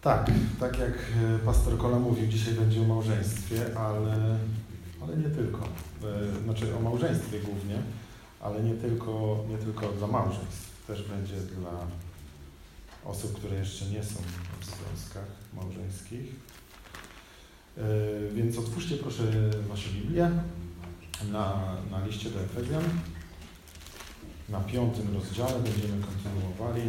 Tak, 0.00 0.30
tak 0.60 0.78
jak 0.78 0.92
e, 0.92 1.38
pastor 1.38 1.78
Kola 1.78 1.98
mówił, 1.98 2.26
dzisiaj 2.26 2.54
będzie 2.54 2.80
o 2.80 2.84
małżeństwie, 2.84 3.78
ale, 3.78 4.38
ale 5.02 5.16
nie 5.16 5.30
tylko. 5.30 5.58
E, 5.64 6.42
znaczy 6.44 6.76
o 6.76 6.80
małżeństwie 6.80 7.40
głównie, 7.40 7.82
ale 8.40 8.62
nie 8.62 8.74
tylko, 8.74 9.44
nie 9.48 9.58
tylko 9.58 9.88
dla 9.88 10.06
małżeństw. 10.06 10.86
Też 10.86 11.02
będzie 11.02 11.34
dla 11.34 11.70
osób, 13.04 13.38
które 13.38 13.56
jeszcze 13.56 13.84
nie 13.84 14.04
są 14.04 14.20
w 14.60 14.64
związkach 14.64 15.26
małżeńskich. 15.54 16.34
E, 17.78 17.82
więc 18.34 18.58
otwórzcie 18.58 18.96
proszę 18.96 19.22
Wasze 19.68 19.90
Biblię 19.90 20.30
na, 21.32 21.76
na 21.90 22.06
liście 22.06 22.30
do 22.30 22.40
Efezjan. 22.40 22.84
Na 24.48 24.60
piątym 24.60 25.14
rozdziale 25.14 25.60
będziemy 25.60 26.02
kontynuowali. 26.02 26.82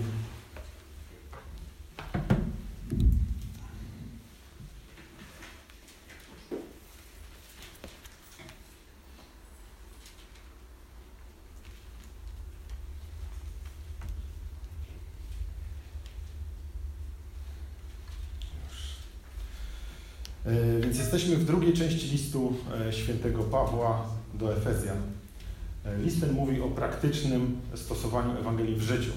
E, 20.45 20.79
więc 20.81 20.97
jesteśmy 20.97 21.30
w 21.41 21.45
drugiej 21.45 21.73
części 21.73 22.07
listu 22.07 22.53
e, 22.87 22.93
świętego 22.93 23.43
Pawła 23.43 24.05
do 24.33 24.57
Efezjan. 24.57 24.97
E, 25.85 25.97
list 25.97 26.21
ten 26.21 26.33
mówi 26.33 26.61
o 26.61 26.67
praktycznym 26.67 27.57
stosowaniu 27.75 28.37
Ewangelii 28.39 28.75
w 28.75 28.81
życiu. 28.81 29.11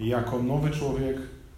Jako 0.00 0.42
nowy 0.42 0.70
człowiek, 0.70 1.16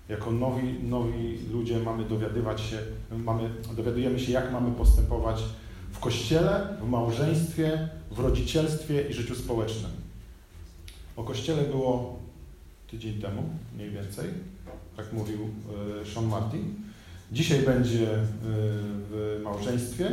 jako 0.08 0.30
nowi, 0.30 0.82
nowi 0.82 1.38
ludzie 1.52 1.78
mamy 1.78 2.04
dowiadywać 2.04 2.60
się, 2.60 2.78
mamy, 3.16 3.50
dowiadujemy 3.76 4.20
się, 4.20 4.32
jak 4.32 4.52
mamy 4.52 4.72
postępować 4.72 5.42
w 5.92 5.98
kościele, 5.98 6.76
w 6.82 6.88
małżeństwie, 6.88 7.88
w 8.10 8.18
rodzicielstwie 8.18 9.08
i 9.08 9.12
życiu 9.12 9.34
społecznym. 9.34 9.90
O 11.16 11.24
kościele 11.24 11.62
było 11.62 12.18
tydzień 12.90 13.20
temu, 13.20 13.42
mniej 13.74 13.90
więcej, 13.90 14.26
tak 14.96 15.12
mówił 15.12 15.38
Sean 16.14 16.26
Martin. 16.26 16.87
Dzisiaj 17.32 17.62
będzie 17.62 18.06
w 19.10 19.40
małżeństwie. 19.44 20.10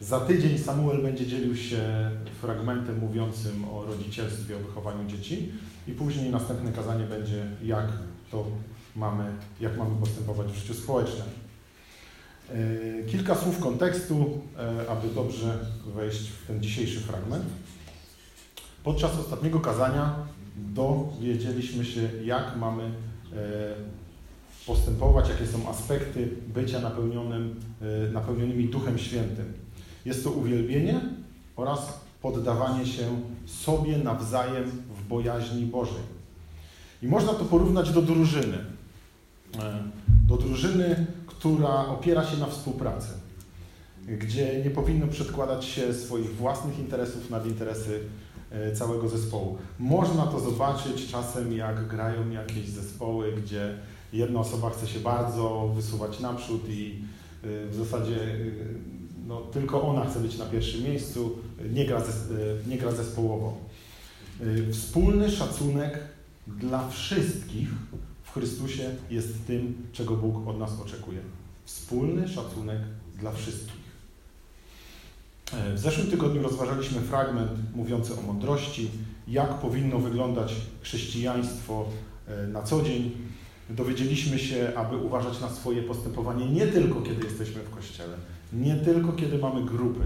Za 0.00 0.20
tydzień 0.20 0.58
Samuel 0.58 1.02
będzie 1.02 1.26
dzielił 1.26 1.56
się 1.56 2.10
fragmentem 2.40 2.98
mówiącym 2.98 3.64
o 3.64 3.84
rodzicielstwie, 3.84 4.56
o 4.56 4.58
wychowaniu 4.58 5.08
dzieci 5.08 5.52
i 5.88 5.92
później 5.92 6.30
następne 6.30 6.72
kazanie 6.72 7.04
będzie, 7.04 7.46
jak 7.62 7.86
to 8.30 8.46
mamy, 8.96 9.24
jak 9.60 9.78
mamy 9.78 10.00
postępować 10.00 10.46
w 10.46 10.56
życiu 10.56 10.74
społecznym. 10.74 11.26
Y, 12.54 13.04
kilka 13.08 13.34
słów 13.34 13.58
kontekstu, 13.58 14.40
y, 14.84 14.90
aby 14.90 15.08
dobrze 15.14 15.58
wejść 15.94 16.28
w 16.28 16.46
ten 16.46 16.62
dzisiejszy 16.62 17.00
fragment. 17.00 17.44
Podczas 18.84 19.18
ostatniego 19.18 19.60
kazania 19.60 20.16
dowiedzieliśmy 20.56 21.84
się, 21.84 22.00
jak 22.24 22.56
mamy 22.56 22.90
postępować, 24.66 25.28
jakie 25.28 25.46
są 25.46 25.68
aspekty 25.68 26.28
bycia 26.54 26.80
napełnionym, 26.80 27.60
e, 27.82 28.12
napełnionymi 28.12 28.68
Duchem 28.68 28.98
Świętym. 28.98 29.52
Jest 30.04 30.24
to 30.24 30.30
uwielbienie 30.30 31.00
oraz 31.56 32.00
poddawanie 32.22 32.86
się 32.86 33.20
sobie 33.46 33.98
nawzajem 33.98 34.64
w 34.70 35.08
bojaźni 35.08 35.66
Bożej. 35.66 36.02
I 37.02 37.06
można 37.06 37.32
to 37.32 37.44
porównać 37.44 37.90
do 37.90 38.02
drużyny. 38.02 38.58
E, 39.58 39.82
do 40.28 40.36
drużyny, 40.36 41.06
która 41.26 41.86
opiera 41.86 42.24
się 42.24 42.36
na 42.36 42.46
współpracy, 42.46 43.08
gdzie 44.08 44.64
nie 44.64 44.70
powinno 44.70 45.06
przedkładać 45.06 45.64
się 45.64 45.94
swoich 45.94 46.36
własnych 46.36 46.78
interesów 46.78 47.30
nad 47.30 47.46
interesy 47.46 48.00
e, 48.50 48.72
całego 48.72 49.08
zespołu. 49.08 49.58
Można 49.78 50.26
to 50.26 50.40
zobaczyć 50.40 51.10
czasem, 51.10 51.52
jak 51.52 51.88
grają 51.88 52.30
jakieś 52.30 52.68
zespoły, 52.68 53.32
gdzie 53.32 53.78
jedna 54.12 54.40
osoba 54.40 54.70
chce 54.70 54.86
się 54.86 55.00
bardzo 55.00 55.72
wysuwać 55.76 56.20
naprzód 56.20 56.68
i 56.68 57.02
y, 57.44 57.66
w 57.70 57.74
zasadzie 57.74 58.16
y, 58.16 58.74
no, 59.26 59.40
tylko 59.40 59.82
ona 59.82 60.04
chce 60.04 60.20
być 60.20 60.38
na 60.38 60.46
pierwszym 60.46 60.82
miejscu, 60.82 61.38
nie 61.72 61.84
gra, 61.84 61.98
y, 62.00 62.68
nie 62.68 62.78
gra 62.78 62.92
zespołowo. 62.92 63.56
Wspólny 64.72 65.30
szacunek 65.30 65.98
dla 66.46 66.88
wszystkich 66.88 67.68
w 68.22 68.32
Chrystusie 68.32 68.90
jest 69.10 69.46
tym, 69.46 69.86
czego 69.92 70.16
Bóg 70.16 70.48
od 70.48 70.58
nas 70.58 70.80
oczekuje. 70.80 71.18
Wspólny 71.64 72.28
szacunek 72.28 72.78
dla 73.18 73.32
wszystkich. 73.32 73.82
W 75.74 75.78
zeszłym 75.78 76.06
tygodniu 76.06 76.42
rozważaliśmy 76.42 77.00
fragment 77.00 77.50
mówiący 77.74 78.12
o 78.18 78.22
mądrości, 78.22 78.90
jak 79.28 79.60
powinno 79.60 79.98
wyglądać 79.98 80.54
chrześcijaństwo 80.82 81.84
na 82.48 82.62
co 82.62 82.82
dzień, 82.82 83.10
dowiedzieliśmy 83.74 84.38
się, 84.38 84.72
aby 84.76 84.96
uważać 84.96 85.40
na 85.40 85.48
swoje 85.48 85.82
postępowanie 85.82 86.46
nie 86.46 86.66
tylko 86.66 87.02
kiedy 87.02 87.24
jesteśmy 87.24 87.62
w 87.62 87.70
kościele, 87.70 88.16
nie 88.52 88.76
tylko 88.76 89.12
kiedy 89.12 89.38
mamy 89.38 89.64
grupy, 89.64 90.00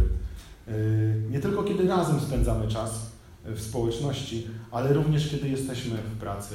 y, 0.69 1.22
nie 1.31 1.41
tylko 1.41 1.62
kiedy 1.62 1.88
razem 1.88 2.21
spędzamy 2.21 2.69
czas 2.69 3.10
w 3.44 3.60
społeczności, 3.60 4.47
ale 4.71 4.93
również 4.93 5.31
kiedy 5.31 5.49
jesteśmy 5.49 5.97
w 5.97 6.19
pracy, 6.19 6.54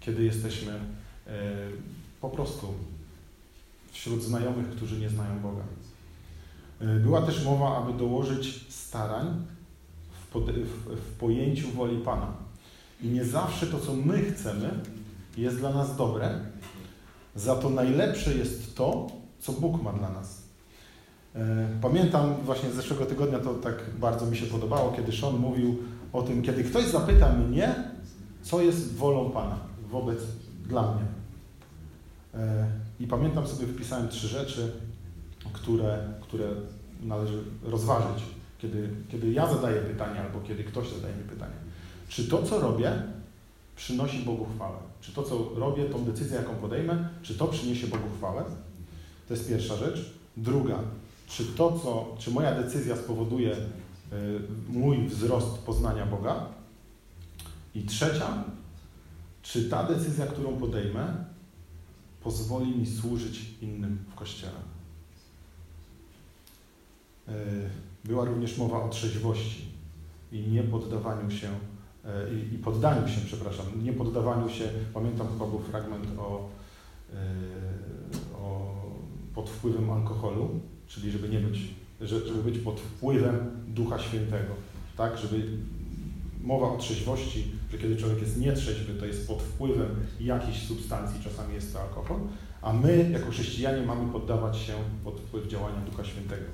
kiedy 0.00 0.24
jesteśmy 0.24 0.72
y, 0.72 1.30
po 2.20 2.30
prostu 2.30 2.66
wśród 3.92 4.22
znajomych, 4.22 4.70
którzy 4.70 5.00
nie 5.00 5.08
znają 5.08 5.40
Boga. 5.40 5.62
Y, 6.82 7.00
była 7.00 7.22
też 7.22 7.44
mowa, 7.44 7.76
aby 7.76 7.98
dołożyć 7.98 8.66
starań 8.68 9.46
w, 10.34 11.18
pojęciu 11.18 11.70
woli 11.70 11.98
Pana. 11.98 12.32
I 13.02 13.06
nie 13.06 13.24
zawsze 13.24 13.66
to, 13.66 13.80
co 13.80 13.94
my 13.94 14.22
chcemy, 14.22 14.70
jest 15.36 15.58
dla 15.58 15.72
nas 15.72 15.96
dobre, 15.96 16.40
za 17.34 17.56
to 17.56 17.70
najlepsze 17.70 18.34
jest 18.34 18.76
to, 18.76 19.06
co 19.38 19.52
Bóg 19.52 19.82
ma 19.82 19.92
dla 19.92 20.10
nas. 20.10 20.42
E, 21.34 21.68
pamiętam 21.80 22.34
właśnie 22.44 22.70
z 22.70 22.74
zeszłego 22.74 23.06
tygodnia, 23.06 23.38
to 23.38 23.54
tak 23.54 23.74
bardzo 23.98 24.26
mi 24.26 24.36
się 24.36 24.46
podobało, 24.46 24.92
kiedy 24.92 25.12
Sean 25.12 25.36
mówił 25.36 25.78
o 26.12 26.22
tym, 26.22 26.42
kiedy 26.42 26.64
ktoś 26.64 26.84
zapyta 26.84 27.32
mnie, 27.32 27.74
co 28.42 28.62
jest 28.62 28.94
wolą 28.96 29.30
Pana 29.30 29.58
wobec 29.90 30.18
dla 30.66 30.82
mnie. 30.82 31.04
E, 32.34 32.66
I 33.00 33.06
pamiętam 33.06 33.46
sobie, 33.46 33.66
wpisałem 33.66 34.08
trzy 34.08 34.28
rzeczy, 34.28 34.72
które, 35.52 35.98
które 36.20 36.48
należy 37.02 37.44
rozważyć, 37.62 38.24
kiedy, 38.58 38.90
kiedy 39.08 39.32
ja 39.32 39.54
zadaję 39.54 39.80
pytanie 39.80 40.20
albo 40.20 40.40
kiedy 40.40 40.64
ktoś 40.64 40.88
zadaje 40.88 41.16
mi 41.16 41.24
pytanie. 41.24 41.54
Czy 42.08 42.28
to, 42.28 42.42
co 42.42 42.60
robię, 42.60 43.02
przynosi 43.76 44.18
Bogu 44.18 44.46
chwałę. 44.54 44.91
Czy 45.02 45.12
to, 45.12 45.22
co 45.22 45.50
robię, 45.54 45.84
tą 45.84 46.04
decyzję, 46.04 46.36
jaką 46.36 46.54
podejmę, 46.54 47.08
czy 47.22 47.34
to 47.34 47.46
przyniesie 47.46 47.86
Bogu 47.86 48.08
chwałę? 48.18 48.44
To 49.28 49.34
jest 49.34 49.48
pierwsza 49.48 49.76
rzecz. 49.76 50.12
Druga, 50.36 50.78
czy 51.28 51.44
to, 51.44 51.78
co, 51.78 52.16
czy 52.18 52.30
moja 52.30 52.62
decyzja 52.62 52.96
spowoduje 52.96 53.56
y, 53.56 53.58
mój 54.68 55.08
wzrost 55.08 55.58
poznania 55.58 56.06
Boga? 56.06 56.46
I 57.74 57.82
trzecia, 57.82 58.44
czy 59.42 59.68
ta 59.68 59.84
decyzja, 59.84 60.26
którą 60.26 60.56
podejmę, 60.56 61.24
pozwoli 62.22 62.76
mi 62.76 62.86
służyć 62.86 63.40
innym 63.60 64.04
w 64.12 64.14
Kościele? 64.14 64.60
Y, 67.28 67.32
była 68.04 68.24
również 68.24 68.58
mowa 68.58 68.84
o 68.84 68.88
trzeźwości 68.88 69.64
i 70.32 70.40
niepoddawaniu 70.40 71.30
się 71.30 71.48
E, 71.48 71.71
i, 72.32 72.54
i 72.54 72.58
poddaniu 72.58 73.08
się, 73.08 73.20
przepraszam, 73.26 73.66
nie 73.82 73.92
poddawaniu 73.92 74.48
się, 74.48 74.64
pamiętam 74.94 75.28
chyba 75.28 75.46
był 75.46 75.58
fragment 75.58 76.06
o, 76.18 76.48
e, 77.14 77.16
o 78.38 78.72
pod 79.34 79.50
wpływem 79.50 79.90
alkoholu, 79.90 80.60
czyli 80.86 81.10
żeby 81.10 81.28
nie 81.28 81.38
być, 81.38 81.58
żeby 82.00 82.42
być 82.50 82.58
pod 82.58 82.80
wpływem 82.80 83.50
Ducha 83.68 83.98
Świętego, 83.98 84.54
tak, 84.96 85.18
żeby 85.18 85.42
mowa 86.40 86.72
o 86.72 86.76
trzeźwości, 86.76 87.44
że 87.72 87.78
kiedy 87.78 87.96
człowiek 87.96 88.20
jest 88.20 88.38
nietrzeźwy, 88.38 88.94
to 88.94 89.06
jest 89.06 89.28
pod 89.28 89.42
wpływem 89.42 89.88
jakiejś 90.20 90.62
substancji, 90.62 91.20
czasami 91.24 91.54
jest 91.54 91.72
to 91.72 91.80
alkohol, 91.80 92.20
a 92.62 92.72
my 92.72 93.10
jako 93.12 93.30
chrześcijanie 93.30 93.86
mamy 93.86 94.12
poddawać 94.12 94.56
się 94.56 94.72
pod 95.04 95.20
wpływ 95.20 95.48
działania 95.48 95.78
Ducha 95.90 96.04
Świętego. 96.04 96.44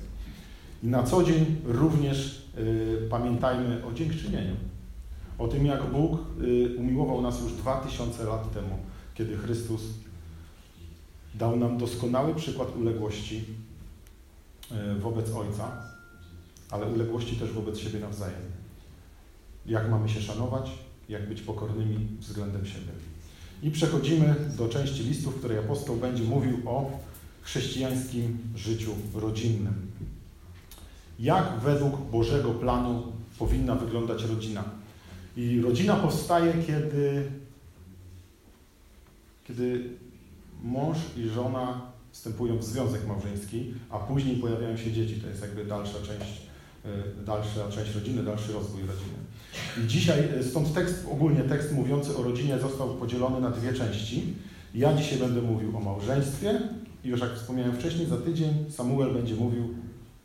I 0.83 0.87
na 0.87 1.03
co 1.03 1.23
dzień 1.23 1.45
również 1.65 2.47
y, 2.57 3.07
pamiętajmy 3.09 3.85
o 3.85 3.93
dziękczynieniu 3.93 4.55
o 5.39 5.47
tym, 5.47 5.65
jak 5.65 5.91
Bóg 5.91 6.19
y, 6.41 6.75
umiłował 6.77 7.21
nas 7.21 7.41
już 7.41 7.53
dwa 7.53 7.77
tysiące 7.77 8.23
lat 8.23 8.53
temu, 8.53 8.77
kiedy 9.13 9.37
Chrystus 9.37 9.81
dał 11.35 11.55
nam 11.55 11.77
doskonały 11.77 12.35
przykład 12.35 12.75
uległości 12.75 13.45
y, 14.71 14.99
wobec 14.99 15.31
Ojca, 15.31 15.83
ale 16.71 16.85
uległości 16.85 17.35
też 17.35 17.51
wobec 17.51 17.79
siebie 17.79 17.99
nawzajem. 17.99 18.41
Jak 19.65 19.89
mamy 19.89 20.09
się 20.09 20.21
szanować, 20.21 20.71
jak 21.09 21.29
być 21.29 21.41
pokornymi 21.41 22.07
względem 22.19 22.65
siebie. 22.65 22.91
I 23.63 23.71
przechodzimy 23.71 24.35
do 24.57 24.69
części 24.69 25.03
listów, 25.03 25.35
w 25.35 25.39
której 25.39 25.57
apostoł 25.57 25.95
będzie 25.95 26.23
mówił 26.23 26.57
o 26.65 26.91
chrześcijańskim 27.41 28.37
życiu 28.55 28.91
rodzinnym. 29.15 29.91
Jak 31.19 31.59
według 31.59 31.97
Bożego 32.11 32.51
planu 32.51 33.03
powinna 33.39 33.75
wyglądać 33.75 34.23
rodzina? 34.23 34.78
I 35.37 35.61
rodzina 35.61 35.95
powstaje, 35.95 36.53
kiedy, 36.67 37.23
kiedy 39.47 39.89
mąż 40.63 40.97
i 41.17 41.29
żona 41.29 41.81
wstępują 42.11 42.57
w 42.57 42.63
związek 42.63 43.07
małżeński, 43.07 43.73
a 43.89 43.99
później 43.99 44.35
pojawiają 44.35 44.77
się 44.77 44.91
dzieci. 44.91 45.15
To 45.15 45.27
jest 45.27 45.41
jakby 45.41 45.65
dalsza 45.65 45.97
część, 45.97 46.41
e, 46.85 47.23
dalsza 47.25 47.71
część 47.71 47.95
rodziny, 47.95 48.23
dalszy 48.23 48.53
rozwój 48.53 48.81
rodziny. 48.81 49.17
I 49.83 49.87
dzisiaj, 49.87 50.19
e, 50.39 50.43
stąd 50.43 50.73
tekst, 50.73 51.05
ogólnie 51.11 51.41
tekst 51.41 51.71
mówiący 51.71 52.17
o 52.17 52.23
rodzinie 52.23 52.59
został 52.59 52.95
podzielony 52.95 53.41
na 53.41 53.49
dwie 53.49 53.73
części. 53.73 54.33
Ja 54.75 54.93
dzisiaj 54.93 55.19
będę 55.19 55.41
mówił 55.41 55.77
o 55.77 55.79
małżeństwie 55.79 56.61
i 57.03 57.07
już 57.07 57.21
jak 57.21 57.33
wspomniałem 57.33 57.75
wcześniej, 57.75 58.07
za 58.07 58.17
tydzień 58.17 58.65
Samuel 58.69 59.13
będzie 59.13 59.35
mówił 59.35 59.73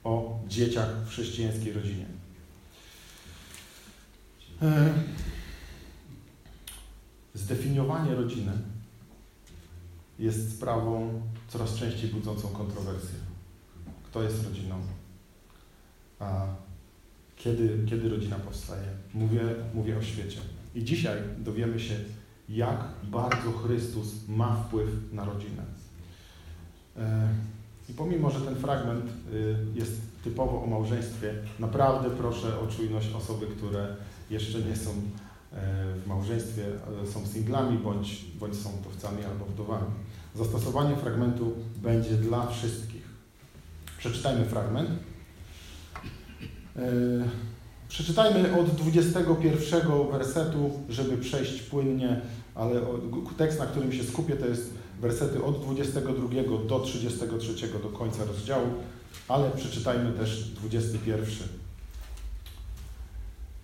o 0.05 0.39
dzieciach 0.49 0.89
w 1.05 1.09
chrześcijańskiej 1.09 1.73
rodzinie. 1.73 2.14
E, 4.63 4.93
zdefiniowanie 7.35 8.15
rodziny 8.15 8.53
jest 10.19 10.57
sprawą 10.57 11.23
coraz 11.49 11.75
częściej 11.75 12.11
budzącą 12.11 12.49
kontrowersję. 12.49 13.19
Kto 14.05 14.23
jest 14.23 14.45
rodziną? 14.45 14.81
A 16.19 16.47
kiedy, 17.37 17.87
kiedy 17.91 18.09
rodzina 18.09 18.37
powstaje? 18.37 18.89
Mówię, 19.15 19.41
mówię 19.75 19.99
o 19.99 20.03
świecie. 20.03 20.39
I 20.75 20.85
dzisiaj 20.85 21.19
dowiemy 21.39 21.81
się, 21.81 21.95
jak 22.49 22.85
bardzo 23.03 23.53
Chrystus 23.53 24.29
ma 24.29 24.57
wpływ 24.57 24.89
na 25.13 25.25
rodzinę. 25.25 25.63
E, 26.97 27.29
I 27.89 27.93
pomimo, 27.93 28.31
że 28.31 28.41
ten 28.41 28.57
fragment 28.57 29.05
y, 29.33 29.57
jest 29.75 30.01
typowo 30.25 30.63
o 30.63 30.67
małżeństwie, 30.67 31.35
naprawdę 31.59 32.11
proszę 32.11 32.61
o 32.61 32.67
czujność 32.67 33.13
osoby, 33.13 33.47
które 33.47 33.97
jeszcze 34.31 34.59
nie 34.59 34.77
są 34.77 34.91
e, 34.91 34.95
w 36.05 36.07
małżeństwie, 36.07 36.65
są 37.13 37.27
singlami 37.27 37.79
bądź, 37.79 38.25
bądź 38.41 38.57
są 38.57 38.71
wdowcami 38.71 39.25
albo 39.25 39.45
wdowami. 39.45 39.87
Zastosowanie 40.35 40.97
fragmentu 40.97 41.53
będzie 41.83 42.11
dla 42.11 42.47
wszystkich. 42.47 43.03
Przeczytajmy 43.99 44.45
fragment. 44.45 44.91
E, 46.77 46.83
przeczytajmy 47.89 48.61
od 48.61 48.71
21 48.71 50.09
wersetu, 50.13 50.71
żeby 50.89 51.17
przejść 51.17 51.63
płynnie, 51.63 52.21
ale 52.55 52.81
tekst, 53.37 53.59
na 53.59 53.67
którym 53.67 53.93
się 53.93 54.05
skupię, 54.05 54.37
to 54.37 54.47
jest 54.47 54.75
wersety 55.01 55.45
od 55.45 55.63
22 55.63 56.29
do 56.69 56.81
33 56.81 57.69
do 57.83 57.89
końca 57.89 58.25
rozdziału, 58.25 58.67
ale 59.29 59.51
przeczytajmy 59.51 60.13
też 60.13 60.51
21. 60.51 61.64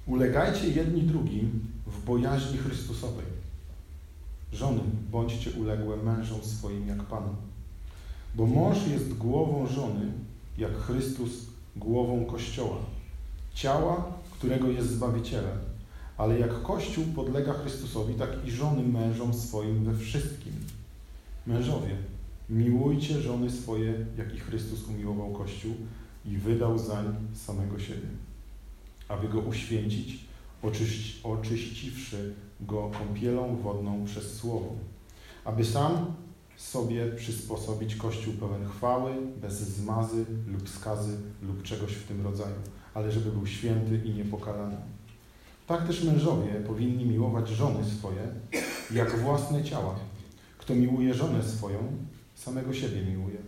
Ulegajcie 0.06 0.69
jedni 0.69 1.02
drugim 1.02 1.61
w 1.87 2.05
bojaźni 2.05 2.58
Chrystusowej. 2.58 3.26
Żony, 4.52 4.81
bądźcie 5.11 5.50
uległe 5.50 5.97
mężom 5.97 6.43
swoim 6.43 6.88
jak 6.88 7.02
Panu. 7.02 7.35
Bo 8.35 8.47
mąż 8.47 8.87
jest 8.87 9.17
głową 9.17 9.67
żony, 9.67 10.12
jak 10.58 10.73
Chrystus 10.79 11.31
głową 11.76 12.25
Kościoła, 12.25 12.76
ciała, 13.55 14.12
którego 14.31 14.69
jest 14.69 14.91
Zbawicielem. 14.91 15.58
Ale 16.17 16.38
jak 16.38 16.62
Kościół 16.62 17.05
podlega 17.14 17.53
Chrystusowi, 17.53 18.14
tak 18.14 18.31
i 18.46 18.50
żony 18.50 18.82
mężom 18.82 19.35
swoim 19.35 19.85
we 19.85 19.99
wszystkim. 19.99 20.53
Mężowie, 21.46 21.96
miłujcie 22.50 23.20
żony 23.20 23.50
swoje, 23.50 24.06
jak 24.19 24.35
i 24.35 24.38
Chrystus 24.38 24.88
umiłował 24.88 25.32
Kościół 25.32 25.75
i 26.26 26.37
wydał 26.37 26.79
zań 26.79 27.14
samego 27.35 27.79
siebie, 27.79 28.08
aby 29.10 29.28
go 29.28 29.38
uświęcić, 29.40 30.24
oczyści, 30.62 31.20
oczyściwszy 31.22 32.34
go 32.60 32.90
kąpielą 32.98 33.56
wodną 33.56 34.04
przez 34.04 34.36
Słowo, 34.36 34.74
aby 35.44 35.64
sam 35.64 36.14
sobie 36.56 37.06
przysposobić 37.06 37.96
Kościół 37.96 38.34
pełen 38.34 38.68
chwały, 38.68 39.12
bez 39.40 39.60
zmazy 39.60 40.24
lub 40.46 40.68
skazy 40.68 41.16
lub 41.42 41.62
czegoś 41.62 41.92
w 41.92 42.06
tym 42.06 42.24
rodzaju, 42.24 42.56
ale 42.94 43.12
żeby 43.12 43.32
był 43.32 43.46
święty 43.46 44.00
i 44.04 44.10
niepokalany. 44.10 44.76
Tak 45.66 45.86
też 45.86 46.04
mężowie 46.04 46.52
powinni 46.66 47.04
miłować 47.06 47.48
żony 47.48 47.84
swoje, 47.84 48.28
jak 48.94 49.18
własne 49.18 49.64
ciała. 49.64 49.94
Kto 50.58 50.74
miłuje 50.74 51.14
żonę 51.14 51.42
swoją, 51.42 51.78
samego 52.34 52.74
siebie 52.74 53.02
miłuje. 53.02 53.38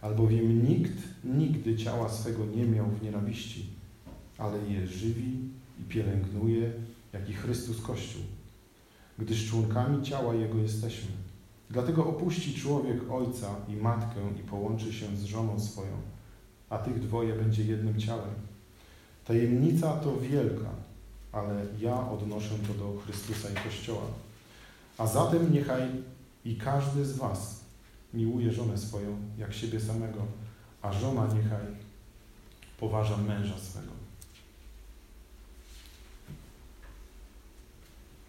Albowiem 0.00 0.68
nikt 0.68 0.98
nigdy 1.24 1.76
ciała 1.76 2.08
swego 2.08 2.46
nie 2.46 2.64
miał 2.64 2.86
w 2.86 3.02
nienawiści, 3.02 3.81
ale 4.38 4.58
je 4.58 4.86
żywi 4.86 5.38
i 5.80 5.84
pielęgnuje, 5.88 6.72
jak 7.12 7.30
i 7.30 7.32
Chrystus 7.32 7.82
Kościół, 7.82 8.22
gdyż 9.18 9.50
członkami 9.50 10.02
ciała 10.02 10.34
Jego 10.34 10.58
jesteśmy. 10.58 11.10
Dlatego 11.70 12.06
opuści 12.06 12.54
człowiek 12.54 13.10
ojca 13.10 13.56
i 13.68 13.76
matkę 13.76 14.20
i 14.40 14.48
połączy 14.48 14.92
się 14.92 15.16
z 15.16 15.24
żoną 15.24 15.60
swoją, 15.60 15.92
a 16.70 16.78
tych 16.78 17.00
dwoje 17.00 17.34
będzie 17.34 17.64
jednym 17.64 18.00
ciałem. 18.00 18.34
Tajemnica 19.24 19.96
to 19.96 20.16
wielka, 20.20 20.70
ale 21.32 21.66
ja 21.80 22.10
odnoszę 22.10 22.54
to 22.68 22.74
do 22.74 23.00
Chrystusa 23.00 23.48
i 23.50 23.54
Kościoła. 23.54 24.06
A 24.98 25.06
zatem 25.06 25.52
niechaj 25.52 25.82
i 26.44 26.56
każdy 26.56 27.04
z 27.04 27.16
Was 27.16 27.64
miłuje 28.14 28.52
żonę 28.52 28.78
swoją 28.78 29.16
jak 29.38 29.54
siebie 29.54 29.80
samego, 29.80 30.22
a 30.82 30.92
żona 30.92 31.26
niechaj 31.26 31.66
poważa 32.80 33.16
męża 33.16 33.58
swego. 33.58 34.01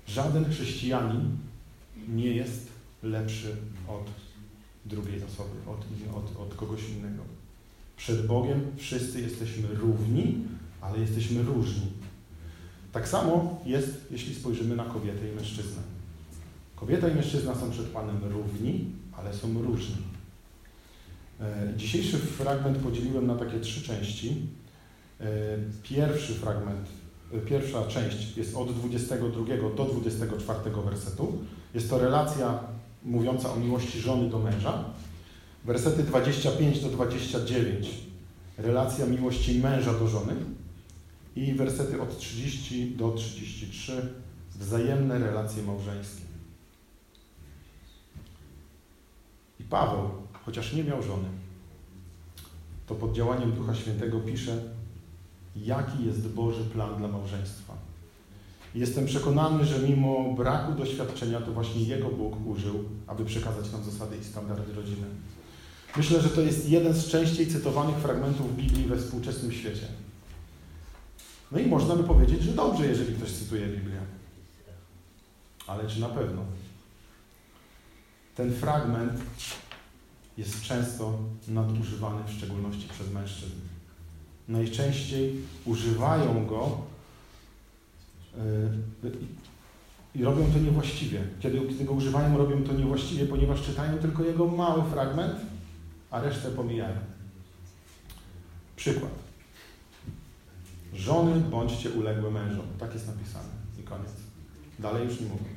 Żaden 0.07 0.45
chrześcijanin 0.45 1.38
nie 2.07 2.27
jest 2.27 2.67
lepszy 3.03 3.55
od 3.88 4.11
drugiej 4.85 5.23
osoby, 5.23 5.50
od, 5.67 5.85
od, 6.17 6.38
od 6.38 6.55
kogoś 6.55 6.89
innego. 6.89 7.23
Przed 7.97 8.27
Bogiem 8.27 8.61
wszyscy 8.77 9.21
jesteśmy 9.21 9.67
równi, 9.67 10.38
ale 10.81 11.00
jesteśmy 11.00 11.44
różni. 11.44 11.88
Tak 12.91 13.07
samo 13.07 13.61
jest, 13.65 14.07
jeśli 14.11 14.35
spojrzymy 14.35 14.75
na 14.75 14.85
kobietę 14.85 15.29
i 15.29 15.35
mężczyznę. 15.35 15.81
Kobieta 16.75 17.07
i 17.07 17.15
mężczyzna 17.15 17.56
są 17.56 17.71
przed 17.71 17.85
Panem 17.85 18.23
równi, 18.23 18.85
ale 19.17 19.33
są 19.33 19.61
różni. 19.61 19.95
E, 21.41 21.73
dzisiejszy 21.77 22.17
fragment 22.17 22.78
podzieliłem 22.78 23.28
na 23.28 23.35
takie 23.35 23.59
trzy 23.59 23.83
części. 23.83 24.35
E, 25.19 25.25
pierwszy 25.83 26.33
fragment 26.33 26.87
pierwsza 27.42 27.87
część 27.87 28.37
jest 28.37 28.56
od 28.56 28.73
22 28.73 29.69
do 29.75 29.85
24 29.85 30.59
wersetu. 30.85 31.37
Jest 31.73 31.90
to 31.90 31.99
relacja 31.99 32.59
mówiąca 33.04 33.54
o 33.54 33.56
miłości 33.56 33.99
żony 33.99 34.30
do 34.30 34.40
męża. 34.40 34.83
Wersety 35.66 36.04
25 36.04 36.80
do 36.80 36.90
29 36.90 37.90
relacja 38.57 39.06
miłości 39.06 39.59
męża 39.59 39.94
do 39.94 40.07
żony 40.07 40.35
i 41.35 41.54
wersety 41.54 42.02
od 42.02 42.18
30 42.18 42.95
do 42.95 43.11
33 43.11 44.13
wzajemne 44.56 45.19
relacje 45.19 45.63
małżeńskie. 45.63 46.23
I 49.59 49.63
Paweł, 49.63 50.09
chociaż 50.45 50.73
nie 50.73 50.83
miał 50.83 51.04
żony, 51.04 51.28
to 52.87 52.95
pod 52.95 53.13
działaniem 53.13 53.52
Ducha 53.52 53.75
Świętego 53.75 54.19
pisze 54.19 54.72
jaki 55.56 56.06
jest 56.06 56.28
Boży 56.28 56.64
plan 56.64 56.98
dla 56.98 57.07
małżeństwa. 57.07 57.74
Jestem 58.76 59.06
przekonany, 59.06 59.66
że 59.66 59.80
mimo 59.80 60.33
braku 60.33 60.74
doświadczenia, 60.74 61.42
to 61.42 61.52
właśnie 61.52 61.83
Jego 61.83 62.10
Bóg 62.10 62.48
użył, 62.48 62.83
aby 63.07 63.26
przekazać 63.26 63.72
nam 63.72 63.83
zasady 63.83 64.18
i 64.18 64.24
standardy 64.24 64.74
rodziny. 64.74 65.07
Myślę, 65.98 66.22
że 66.22 66.30
to 66.30 66.42
jest 66.42 66.69
jeden 66.69 66.94
z 66.94 67.07
częściej 67.07 67.48
cytowanych 67.48 67.95
fragmentów 67.95 68.56
Biblii 68.56 68.86
we 68.86 68.98
współczesnym 68.98 69.52
świecie. 69.52 69.88
No 71.52 71.60
i 71.60 71.68
można 71.68 71.95
by 71.95 72.04
powiedzieć, 72.04 72.42
że 72.42 72.52
dobrze, 72.52 72.86
jeżeli 72.86 73.16
ktoś 73.16 73.31
cytuje 73.31 73.68
Biblię. 73.68 74.00
Ale 75.68 75.88
czy 75.88 76.02
na 76.02 76.10
pewno? 76.10 76.42
Ten 78.36 78.54
fragment 78.54 79.22
jest 80.38 80.62
często 80.62 81.19
nadużywany, 81.48 82.24
w 82.28 82.38
szczególności 82.38 82.88
przez 82.90 83.12
mężczyzn 83.12 83.62
najczęściej 84.47 85.35
używają 85.66 86.45
go 86.45 86.78
yy, 89.04 89.12
i 90.16 90.23
robią 90.23 90.52
to 90.54 90.59
niewłaściwie. 90.59 91.23
Kiedy, 91.40 91.62
kiedy 91.62 91.85
go 91.85 91.94
używają, 91.94 92.38
robią 92.38 92.64
to 92.64 92.73
niewłaściwie, 92.73 93.26
ponieważ 93.26 93.62
czytają 93.62 93.97
tylko 93.97 94.23
jego 94.23 94.47
mały 94.47 94.83
fragment, 94.83 95.35
a 96.12 96.21
resztę 96.21 96.50
pomijają. 96.50 96.95
Przykład. 98.76 99.12
Żony 100.94 101.40
bądźcie 101.40 101.90
uległe 101.90 102.31
mężom. 102.31 102.66
Tak 102.80 102.94
jest 102.94 103.07
napisane. 103.07 103.50
I 103.80 103.83
koniec. 103.83 104.12
Dalej 104.80 105.07
już 105.07 105.19
nie 105.19 105.28
mówię. 105.28 105.50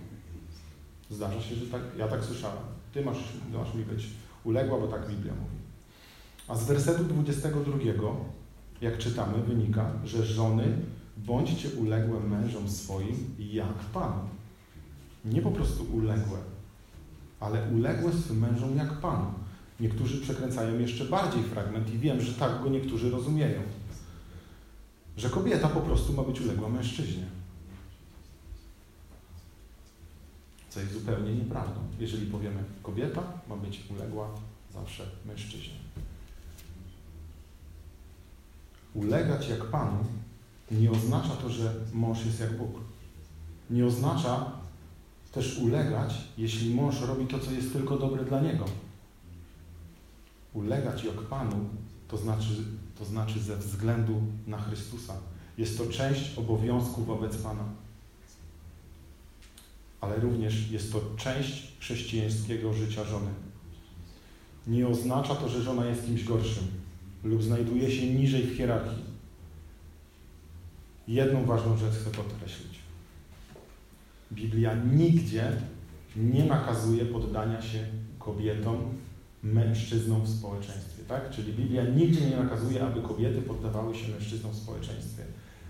Zdarza 1.11 1.43
się, 1.43 1.55
że 1.55 1.67
tak, 1.67 1.81
ja 1.99 2.09
tak 2.09 2.25
słyszałem. 2.25 2.63
Ty 2.93 3.05
masz, 3.05 3.19
masz 3.53 3.75
mi 3.75 3.85
być 3.85 4.07
uległa, 4.45 4.79
bo 4.79 4.89
tak 4.89 5.09
Biblia 5.09 5.33
mówi. 5.33 5.57
A 6.49 6.57
z 6.57 6.65
wersetu 6.65 7.05
22, 7.05 7.79
jak 8.81 8.99
czytamy, 8.99 9.43
wynika, 9.43 9.93
że 10.05 10.27
żony 10.27 10.79
bądźcie 11.17 11.69
uległe 11.69 12.21
mężom 12.21 12.69
swoim 12.69 13.35
jak 13.39 13.79
Panu. 13.93 14.21
Nie 15.25 15.43
po 15.43 15.51
prostu 15.51 15.85
uległe, 15.97 16.39
ale 17.41 17.69
uległe 17.75 18.13
swym 18.13 18.39
mężom 18.39 18.77
jak 18.77 19.01
Panu. 19.01 19.27
Niektórzy 19.81 20.21
przekręcają 20.21 20.79
jeszcze 20.79 21.05
bardziej 21.05 21.43
fragment 21.43 21.95
i 21.95 21.99
wiem, 21.99 22.21
że 22.21 22.35
tak 22.35 22.63
go 22.63 22.69
niektórzy 22.69 23.11
rozumieją. 23.11 23.63
Że 25.17 25.31
kobieta 25.31 25.69
po 25.69 25.81
prostu 25.81 26.13
ma 26.13 26.23
być 26.23 26.41
uległa 26.41 26.69
mężczyźnie. 26.69 27.25
Co 30.71 30.81
jest 30.81 30.93
zupełnie 30.93 31.35
nieprawdą. 31.35 31.81
Jeżeli 32.01 32.27
powiemy, 32.27 32.65
kobieta 32.83 33.23
ma 33.49 33.57
być 33.57 33.85
uległa 33.91 34.29
zawsze 34.75 35.05
mężczyźnie. 35.27 35.86
Ulegać 38.97 39.49
jak 39.49 39.65
Panu 39.65 40.05
nie 40.71 40.91
oznacza 40.91 41.37
to, 41.37 41.51
że 41.51 41.75
mąż 41.93 42.27
jest 42.27 42.41
jak 42.41 42.59
Bóg. 42.59 42.71
Nie 43.71 43.87
oznacza 43.87 44.53
też 45.33 45.59
ulegać, 45.59 46.15
jeśli 46.39 46.75
mąż 46.75 47.01
robi 47.01 47.27
to, 47.27 47.39
co 47.39 47.51
jest 47.51 47.73
tylko 47.73 47.99
dobre 47.99 48.25
dla 48.25 48.41
niego. 48.41 48.65
Ulegać 50.55 51.05
jak 51.05 51.15
Panu 51.15 51.57
to 52.09 52.17
znaczy, 52.17 52.65
to 52.99 53.05
znaczy 53.05 53.41
ze 53.41 53.57
względu 53.57 54.23
na 54.47 54.59
Chrystusa. 54.59 55.15
Jest 55.59 55.79
to 55.79 55.87
część 55.87 56.39
obowiązku 56.39 57.05
wobec 57.05 57.37
Pana. 57.37 57.65
Ale 60.01 60.17
również 60.17 60.71
jest 60.71 60.93
to 60.93 61.01
część 61.17 61.73
chrześcijańskiego 61.81 62.73
życia 62.73 63.05
żony. 63.05 63.31
Nie 64.67 64.89
oznacza 64.89 65.35
to, 65.35 65.49
że 65.49 65.63
żona 65.63 65.87
jest 65.87 66.07
kimś 66.07 66.25
gorszym 66.25 66.86
lub 67.27 67.43
znajduje 67.43 67.91
się 67.91 68.15
niżej 68.15 68.43
w 68.43 68.57
hierarchii. 68.57 69.05
Jedną 71.09 71.45
ważną 71.45 71.77
rzecz 71.77 71.95
chcę 71.95 72.11
podkreślić. 72.11 72.79
Biblia 74.33 74.75
nigdzie 74.75 75.53
nie 76.17 76.45
nakazuje 76.45 77.05
poddania 77.05 77.63
się 77.63 77.87
kobietom, 78.19 78.77
mężczyznom 79.43 80.23
w 80.23 80.29
społeczeństwie. 80.29 81.03
Tak? 81.09 81.31
Czyli 81.31 81.53
Biblia 81.53 81.85
nigdzie 81.85 82.31
nie 82.31 82.37
nakazuje, 82.37 82.85
aby 82.85 83.03
kobiety 83.03 83.43
poddawały 83.43 83.95
się 83.95 84.13
mężczyznom 84.13 84.53
w 84.53 84.57
społeczeństwie. 84.57 85.23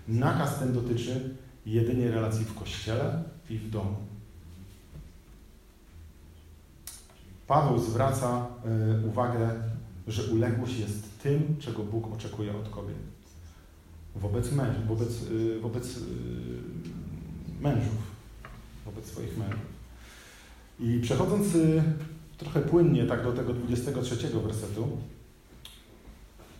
Nakaz 0.07 0.59
ten 0.59 0.73
dotyczy 0.73 1.35
jedynie 1.65 2.11
relacji 2.11 2.45
w 2.45 2.59
kościele 2.59 3.23
i 3.49 3.57
w 3.57 3.69
domu. 3.69 3.95
Paweł 7.47 7.79
zwraca 7.79 8.47
y, 9.03 9.07
uwagę, 9.07 9.49
że 10.07 10.23
uległość 10.23 10.79
jest 10.79 11.19
tym, 11.19 11.55
czego 11.59 11.83
Bóg 11.83 12.13
oczekuje 12.13 12.57
od 12.57 12.69
kobiet. 12.69 12.97
Wobec 14.15 14.51
mężów, 14.51 14.87
wobec, 14.87 15.23
y, 15.23 15.59
wobec 15.59 15.97
y, 15.97 16.01
mężów, 17.61 17.97
wobec 18.85 19.05
swoich 19.05 19.37
mężów. 19.37 19.77
I 20.79 20.99
przechodząc 21.01 21.55
y, 21.55 21.83
trochę 22.37 22.61
płynnie 22.61 23.05
tak 23.05 23.23
do 23.23 23.33
tego 23.33 23.53
23 23.53 24.15
wersetu, 24.27 24.87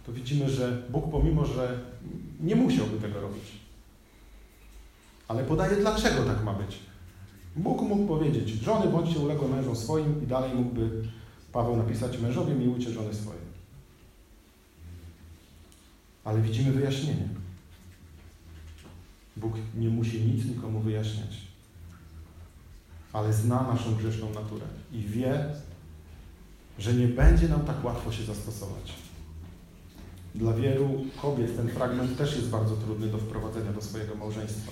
to 0.05 0.13
widzimy, 0.13 0.49
że 0.49 0.83
Bóg 0.89 1.11
pomimo, 1.11 1.45
że 1.45 1.79
nie 2.39 2.55
musiałby 2.55 2.97
tego 2.97 3.21
robić, 3.21 3.43
ale 5.27 5.43
podaje 5.43 5.75
dlaczego 5.75 6.23
tak 6.23 6.43
ma 6.43 6.53
być. 6.53 6.79
Bóg 7.55 7.81
mógł 7.81 8.07
powiedzieć, 8.07 8.49
żony 8.49 8.91
bądźcie 8.91 9.19
uległe 9.19 9.47
mężom 9.47 9.75
swoim 9.75 10.23
i 10.23 10.27
dalej 10.27 10.55
mógłby 10.55 11.03
Paweł 11.51 11.77
napisać, 11.77 12.19
mężowie 12.19 12.55
miłujcie 12.55 12.91
żony 12.91 13.13
swoje. 13.13 13.39
Ale 16.23 16.41
widzimy 16.41 16.71
wyjaśnienie. 16.71 17.27
Bóg 19.37 19.53
nie 19.75 19.89
musi 19.89 20.21
nic 20.21 20.45
nikomu 20.45 20.79
wyjaśniać, 20.79 21.41
ale 23.13 23.33
zna 23.33 23.63
naszą 23.63 23.95
grzeszną 23.95 24.29
naturę 24.33 24.65
i 24.91 25.01
wie, 25.01 25.45
że 26.79 26.93
nie 26.93 27.07
będzie 27.07 27.47
nam 27.47 27.61
tak 27.61 27.85
łatwo 27.85 28.11
się 28.11 28.23
zastosować. 28.23 28.93
Dla 30.35 30.53
wielu 30.53 31.05
kobiet 31.21 31.57
ten 31.57 31.69
fragment 31.69 32.17
też 32.17 32.35
jest 32.35 32.49
bardzo 32.49 32.75
trudny 32.75 33.07
do 33.07 33.17
wprowadzenia 33.17 33.73
do 33.73 33.81
swojego 33.81 34.15
małżeństwa. 34.15 34.71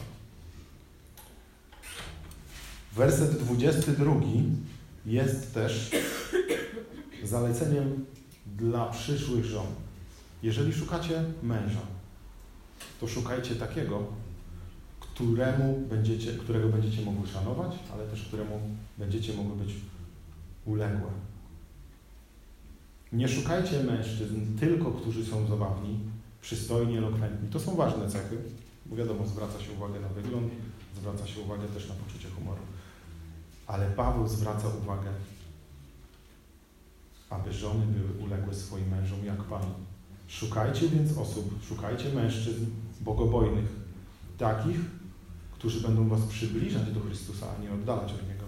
Werset 2.95 3.31
22 3.39 4.13
jest 5.05 5.53
też 5.53 5.91
zaleceniem 7.23 8.05
dla 8.45 8.85
przyszłych 8.85 9.45
żon. 9.45 9.67
Jeżeli 10.43 10.73
szukacie 10.73 11.23
męża, 11.43 11.81
to 12.99 13.07
szukajcie 13.07 13.55
takiego, 13.55 14.07
któremu 14.99 15.79
będziecie, 15.89 16.33
którego 16.33 16.69
będziecie 16.69 17.01
mogły 17.01 17.27
szanować, 17.27 17.71
ale 17.93 18.07
też 18.07 18.23
któremu 18.23 18.59
będziecie 18.97 19.33
mogły 19.33 19.65
być 19.65 19.75
uległe. 20.65 21.09
Nie 23.11 23.27
szukajcie 23.27 23.83
mężczyzn 23.83 24.57
tylko, 24.59 24.91
którzy 24.91 25.25
są 25.25 25.47
zabawni, 25.47 25.99
przystojni, 26.41 26.97
elokwentni. 26.97 27.49
To 27.49 27.59
są 27.59 27.75
ważne 27.75 28.09
cechy, 28.09 28.37
bo 28.85 28.95
wiadomo, 28.95 29.27
zwraca 29.27 29.59
się 29.59 29.71
uwagę 29.71 29.99
na 29.99 30.07
wygląd, 30.07 30.53
zwraca 30.95 31.27
się 31.27 31.41
uwagę 31.41 31.67
też 31.67 31.89
na 31.89 31.95
poczucie 31.95 32.29
humoru. 32.29 32.61
Ale 33.67 33.89
Paweł 33.89 34.27
zwraca 34.27 34.67
uwagę, 34.83 35.09
aby 37.29 37.53
żony 37.53 37.85
były 37.85 38.25
uległe 38.25 38.53
swoim 38.53 38.89
mężom 38.89 39.25
jak 39.25 39.43
Panu. 39.43 39.73
Szukajcie 40.27 40.87
więc 40.89 41.17
osób, 41.17 41.63
szukajcie 41.69 42.13
mężczyzn 42.13 42.65
bogobojnych, 43.01 43.65
takich, 44.37 44.79
którzy 45.53 45.81
będą 45.81 46.07
was 46.07 46.21
przybliżać 46.21 46.91
do 46.91 46.99
Chrystusa, 46.99 47.45
a 47.57 47.61
nie 47.61 47.71
oddalać 47.71 48.13
od 48.13 48.27
Niego. 48.27 48.45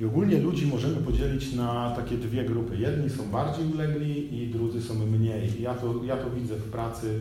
I 0.00 0.04
ogólnie 0.04 0.38
ludzi 0.38 0.66
możemy 0.66 0.96
podzielić 0.96 1.52
na 1.52 1.90
takie 1.96 2.16
dwie 2.16 2.44
grupy. 2.44 2.76
Jedni 2.76 3.10
są 3.10 3.30
bardziej 3.30 3.72
ulegli 3.72 4.42
i 4.42 4.50
drudzy 4.50 4.82
są 4.82 4.94
mniej. 4.94 5.62
Ja 5.62 5.74
to, 5.74 6.04
ja 6.04 6.16
to 6.16 6.30
widzę 6.30 6.56
w 6.56 6.70
pracy, 6.70 7.20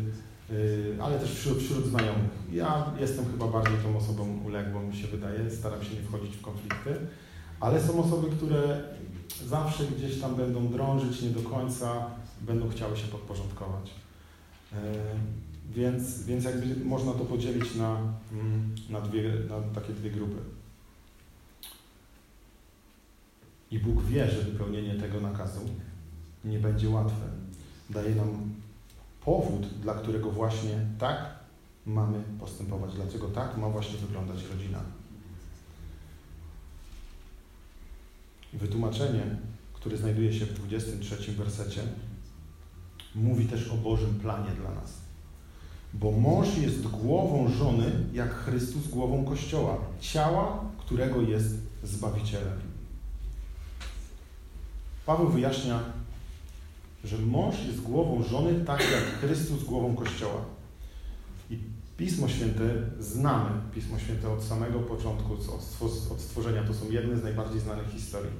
ale 1.01 1.19
też 1.19 1.31
wśród, 1.31 1.57
wśród 1.57 1.85
znajomych. 1.85 2.31
Ja 2.51 2.91
jestem 2.99 3.25
chyba 3.25 3.47
bardziej 3.47 3.77
tą 3.77 3.97
osobą 3.97 4.39
uległą, 4.45 4.83
mi 4.83 4.95
się 4.95 5.07
wydaje. 5.07 5.51
Staram 5.51 5.83
się 5.83 5.95
nie 5.95 6.01
wchodzić 6.01 6.35
w 6.35 6.41
konflikty. 6.41 6.95
Ale 7.59 7.81
są 7.81 8.03
osoby, 8.03 8.35
które 8.35 8.83
zawsze 9.45 9.83
gdzieś 9.85 10.19
tam 10.21 10.35
będą 10.35 10.67
drążyć, 10.67 11.21
nie 11.21 11.29
do 11.29 11.49
końca 11.49 12.05
będą 12.41 12.69
chciały 12.69 12.97
się 12.97 13.07
podporządkować. 13.07 13.91
Yy, 14.71 14.77
więc, 15.69 16.23
więc 16.23 16.43
jakby 16.43 16.85
można 16.85 17.11
to 17.11 17.25
podzielić 17.25 17.75
na, 17.75 17.97
mm, 18.31 18.75
na, 18.89 19.01
dwie, 19.01 19.31
na 19.49 19.81
takie 19.81 19.93
dwie 19.93 20.11
grupy. 20.11 20.37
I 23.71 23.79
Bóg 23.79 24.03
wie, 24.03 24.31
że 24.31 24.41
wypełnienie 24.41 24.95
tego 24.95 25.21
nakazu 25.21 25.59
nie 26.45 26.59
będzie 26.59 26.89
łatwe. 26.89 27.25
Daje 27.89 28.15
nam 28.15 28.52
powód, 29.25 29.67
dla 29.81 29.93
którego 29.93 30.31
właśnie 30.31 30.85
tak 30.99 31.29
mamy 31.85 32.23
postępować, 32.39 32.93
dlaczego 32.93 33.27
tak 33.27 33.57
ma 33.57 33.69
właśnie 33.69 33.97
wyglądać 33.97 34.37
rodzina. 34.51 34.79
Wytłumaczenie, 38.53 39.23
które 39.73 39.97
znajduje 39.97 40.33
się 40.33 40.45
w 40.45 40.53
23 40.53 41.31
wersecie, 41.31 41.81
mówi 43.15 43.45
też 43.45 43.69
o 43.69 43.75
Bożym 43.75 44.19
planie 44.19 44.51
dla 44.51 44.71
nas. 44.71 44.93
Bo 45.93 46.11
mąż 46.11 46.57
jest 46.57 46.87
głową 46.87 47.47
żony, 47.47 47.91
jak 48.13 48.33
Chrystus 48.33 48.87
głową 48.87 49.25
Kościoła, 49.25 49.77
ciała, 49.99 50.63
którego 50.77 51.21
jest 51.21 51.55
Zbawicielem. 51.83 52.59
Paweł 55.05 55.29
wyjaśnia, 55.29 55.79
że 57.03 57.17
mąż 57.17 57.65
jest 57.65 57.81
głową 57.81 58.23
żony, 58.23 58.65
tak 58.65 58.79
jak 58.79 59.03
Chrystus 59.03 59.63
głową 59.63 59.95
Kościoła. 59.95 60.45
I 61.49 61.57
Pismo 61.97 62.27
Święte 62.27 62.63
znamy, 62.99 63.49
Pismo 63.73 63.99
Święte 63.99 64.29
od 64.29 64.43
samego 64.43 64.79
początku, 64.79 65.33
od 66.13 66.21
stworzenia, 66.21 66.63
to 66.63 66.73
są 66.73 66.91
jedne 66.91 67.17
z 67.17 67.23
najbardziej 67.23 67.59
znanych 67.59 67.89
historii. 67.89 68.31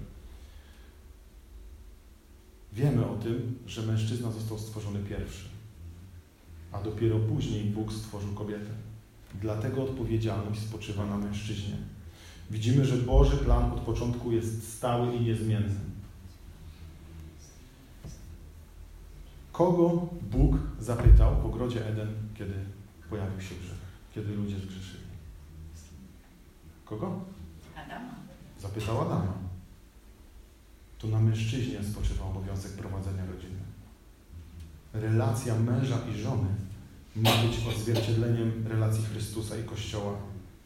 Wiemy 2.74 3.06
o 3.06 3.16
tym, 3.16 3.60
że 3.68 3.82
mężczyzna 3.82 4.32
został 4.32 4.60
stworzony 4.60 5.00
pierwszy, 5.00 5.46
a 6.72 6.82
dopiero 6.82 7.20
później 7.20 7.64
Bóg 7.64 7.94
stworzył 7.94 8.34
kobietę. 8.34 8.70
Dlatego 9.42 9.84
odpowiedzialność 9.84 10.62
spoczywa 10.62 11.06
na 11.06 11.18
mężczyźnie. 11.18 11.78
Widzimy, 12.52 12.86
że 12.86 12.98
Boży 12.98 13.38
plan 13.38 13.72
od 13.72 13.80
początku 13.80 14.32
jest 14.32 14.74
stały 14.74 15.16
i 15.16 15.22
niezmienny. 15.22 15.93
Kogo 19.54 20.08
Bóg 20.22 20.56
zapytał 20.80 21.42
w 21.42 21.46
ogrodzie 21.46 21.88
Eden, 21.88 22.08
kiedy 22.36 22.54
pojawił 23.10 23.42
się 23.42 23.56
grzech, 23.56 23.78
kiedy 24.16 24.36
ludzie 24.36 24.60
zgrzeszyli? 24.60 25.04
Kogo? 26.86 27.22
Adama. 27.76 28.16
Zapytał 28.60 29.02
Adama. 29.02 29.34
To 31.00 31.08
na 31.08 31.20
mężczyźnie 31.20 31.84
spoczywa 31.84 32.26
obowiązek 32.26 32.72
prowadzenia 32.72 33.26
rodziny. 33.26 33.60
Relacja 34.94 35.56
męża 35.60 35.98
i 36.14 36.18
żony 36.18 36.50
ma 37.16 37.32
być 37.38 37.68
odzwierciedleniem 37.68 38.68
relacji 38.68 39.06
Chrystusa 39.06 39.58
i 39.58 39.64
Kościoła, 39.64 40.14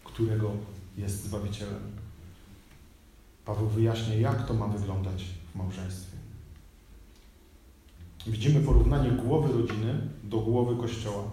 którego 0.04 0.52
jest 0.98 1.24
Zbawicielem. 1.24 1.82
Paweł 3.46 3.68
wyjaśnia, 3.68 4.16
jak 4.16 4.48
to 4.48 4.54
ma 4.54 4.68
wyglądać 4.68 5.26
w 5.54 5.56
małżeństwie. 5.56 6.17
Widzimy 8.28 8.60
porównanie 8.60 9.12
głowy 9.12 9.54
rodziny 9.54 10.00
do 10.24 10.38
głowy 10.38 10.82
Kościoła. 10.82 11.24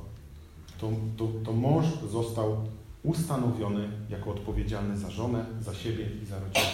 To, 0.79 0.91
to, 1.17 1.29
to 1.45 1.53
mąż 1.53 1.87
został 2.11 2.69
ustanowiony 3.03 3.89
jako 4.11 4.31
odpowiedzialny 4.31 4.99
za 4.99 5.11
żonę, 5.11 5.47
za 5.61 5.75
siebie 5.75 6.09
i 6.23 6.27
za 6.27 6.39
rodzinę. 6.39 6.67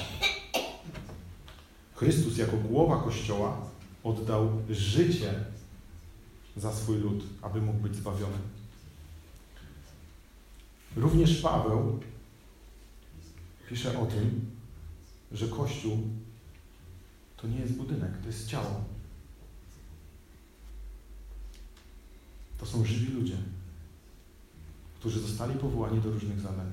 Chrystus 1.95 2.39
jako 2.39 2.57
głowa 2.57 3.03
Kościoła 3.03 3.57
oddał 4.05 4.49
życie 4.71 5.35
za 6.57 6.73
swój 6.73 6.97
lud, 6.97 7.25
aby 7.43 7.63
mógł 7.63 7.79
być 7.79 7.97
zbawiony. 7.97 8.39
Również 10.97 11.41
Paweł 11.41 12.01
pisze 13.69 13.99
o 13.99 14.07
tym, 14.07 14.51
że 15.33 15.49
Kościół 15.49 15.99
to 17.37 17.49
nie 17.49 17.59
jest 17.59 17.73
budynek, 17.73 18.19
to 18.23 18.27
jest 18.27 18.49
ciało. 18.49 18.85
To 22.61 22.67
są 22.67 22.85
żywi 22.85 23.13
ludzie, 23.13 23.37
którzy 24.99 25.21
zostali 25.21 25.55
powołani 25.55 26.01
do 26.01 26.11
różnych 26.11 26.41
zadań. 26.41 26.67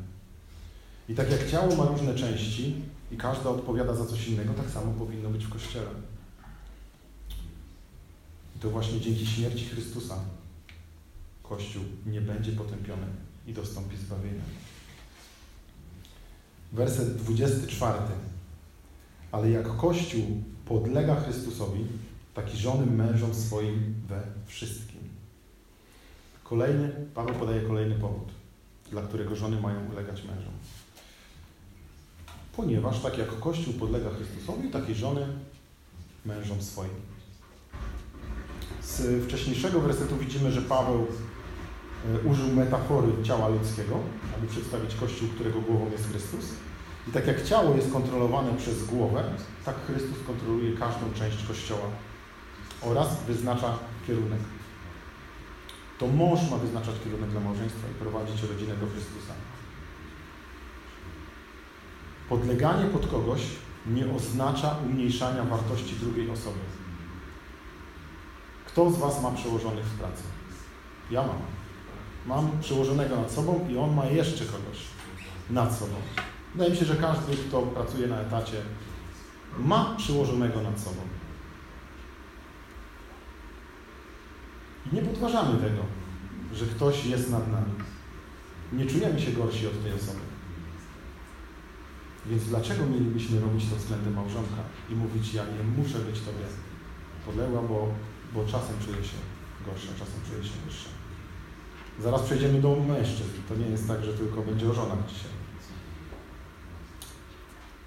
I 1.10 1.16
tak 1.16 1.32
jak 1.32 1.52
ciało 1.52 1.76
ma 1.76 1.86
różne 1.86 2.16
części 2.16 2.76
i 3.12 3.18
każda 3.18 3.50
odpowiada 3.50 3.96
za 3.96 4.06
coś 4.06 4.28
innego, 4.28 4.54
tak 4.54 4.70
samo 4.70 4.94
powinno 4.94 5.30
być 5.30 5.46
w 5.46 5.50
Kościele. 5.50 5.90
I 8.56 8.60
to 8.60 8.70
właśnie 8.70 9.02
dzięki 9.02 9.26
śmierci 9.26 9.66
Chrystusa 9.66 10.20
Kościół 11.44 11.84
nie 12.06 12.22
będzie 12.22 12.52
potępiony 12.52 13.06
i 13.48 13.54
dostąpi 13.54 13.98
zbawienia. 13.98 14.42
Werset 16.74 17.16
24. 17.16 17.98
Ale 19.32 19.52
jak 19.52 19.78
Kościół 19.78 20.44
podlega 20.66 21.16
Chrystusowi, 21.16 21.86
taki 22.34 22.58
żony 22.58 22.86
mężom 22.86 23.34
swoim 23.34 23.94
we 24.08 24.22
wszystkim. 24.46 24.97
Kolejny, 26.50 26.90
Paweł 27.16 27.36
podaje 27.36 27.62
kolejny 27.62 27.96
powód, 27.96 28.32
dla 28.92 29.02
którego 29.02 29.36
żony 29.36 29.62
mają 29.62 29.86
ulegać 29.92 30.24
mężom. 30.24 30.54
Ponieważ 32.56 33.00
tak 33.00 33.18
jak 33.18 33.40
Kościół 33.40 33.74
podlega 33.74 34.10
Chrystusowi, 34.10 34.70
tak 34.70 34.90
i 34.90 34.96
żony 34.96 35.28
mężom 36.26 36.62
swoim. 36.62 37.02
Z 38.82 39.26
wcześniejszego 39.26 39.80
wersetu 39.80 40.18
widzimy, 40.18 40.52
że 40.52 40.62
Paweł 40.62 41.08
użył 42.26 42.48
metafory 42.48 43.08
ciała 43.24 43.48
ludzkiego, 43.48 44.00
aby 44.38 44.48
przedstawić 44.48 44.96
Kościół, 44.96 45.30
którego 45.30 45.62
głową 45.62 45.92
jest 45.92 46.10
Chrystus. 46.10 46.46
I 47.08 47.12
tak 47.12 47.28
jak 47.28 47.44
ciało 47.44 47.76
jest 47.76 47.94
kontrolowane 47.94 48.58
przez 48.58 48.86
głowę, 48.86 49.24
tak 49.66 49.76
Chrystus 49.86 50.18
kontroluje 50.28 50.78
każdą 50.78 51.14
część 51.14 51.48
Kościoła 51.48 51.90
oraz 52.82 53.24
wyznacza 53.24 53.80
kierunek. 54.08 54.40
To 55.98 56.08
mąż 56.08 56.52
ma 56.52 56.58
wyznaczać 56.58 56.96
kierunek 57.04 57.30
dla 57.30 57.40
małżeństwa 57.40 57.88
i 57.92 57.94
prowadzić 57.94 58.44
rodzinę 58.44 58.76
do 58.76 58.88
Chrystusa. 58.88 59.34
Podleganie 62.30 62.86
pod 62.86 63.08
kogoś 63.08 63.42
nie 63.88 64.14
oznacza 64.14 64.76
umniejszania 64.86 65.44
wartości 65.44 65.96
drugiej 65.96 66.30
osoby. 66.30 66.60
Kto 68.66 68.92
z 68.92 68.98
Was 68.98 69.24
ma 69.24 69.32
przełożonych 69.32 69.86
w 69.86 70.00
pracy? 70.00 70.24
Ja 71.12 71.22
mam. 71.22 71.38
Mam 72.26 72.60
przełożonego 72.62 73.16
nad 73.16 73.32
sobą 73.32 73.68
i 73.70 73.78
on 73.78 73.96
ma 73.96 74.06
jeszcze 74.06 74.46
kogoś 74.46 74.78
nad 75.50 75.76
sobą. 75.76 75.94
Wydaje 76.54 76.72
mi 76.72 76.78
się, 76.78 76.86
że 76.86 76.96
każdy, 76.96 77.38
kto 77.38 77.62
pracuje 77.62 78.08
na 78.08 78.22
etacie, 78.22 78.62
ma 79.58 79.96
przełożonego 79.98 80.62
nad 80.62 80.80
sobą. 80.80 81.02
I 84.77 84.77
nie 84.94 85.02
podważamy 85.02 85.60
tego, 85.60 85.82
że 86.54 86.66
ktoś 86.66 87.06
jest 87.06 87.32
nad 87.32 87.52
nami. 87.52 87.74
Nie 88.74 88.86
czujemy 88.86 89.22
się 89.22 89.32
gorsi 89.32 89.68
od 89.68 89.84
tej 89.84 89.94
osoby. 89.94 90.20
Więc 92.26 92.46
dlaczego 92.46 92.86
mielibyśmy 92.86 93.40
robić 93.40 93.70
to 93.70 93.76
względem 93.76 94.14
małżonka 94.14 94.62
i 94.90 94.96
mówić, 94.96 95.34
ja 95.34 95.44
nie 95.44 95.84
muszę 95.84 96.00
być 96.00 96.20
Tobie 96.20 96.46
podległa, 97.26 97.62
bo, 97.62 97.88
bo 98.34 98.46
czasem 98.46 98.76
czuję 98.86 99.04
się 99.04 99.18
gorsza, 99.66 99.88
czasem 100.00 100.20
czuję 100.30 100.44
się 100.44 100.60
wyższa. 100.66 100.90
Zaraz 102.00 102.22
przejdziemy 102.22 102.62
do 102.62 102.76
mężczyzn. 102.76 103.30
To 103.50 103.56
nie 103.56 103.66
jest 103.66 103.88
tak, 103.88 104.04
że 104.04 104.14
tylko 104.14 104.42
będzie 104.42 104.70
o 104.70 104.74
żonach 104.74 104.98
dzisiaj. 105.08 105.32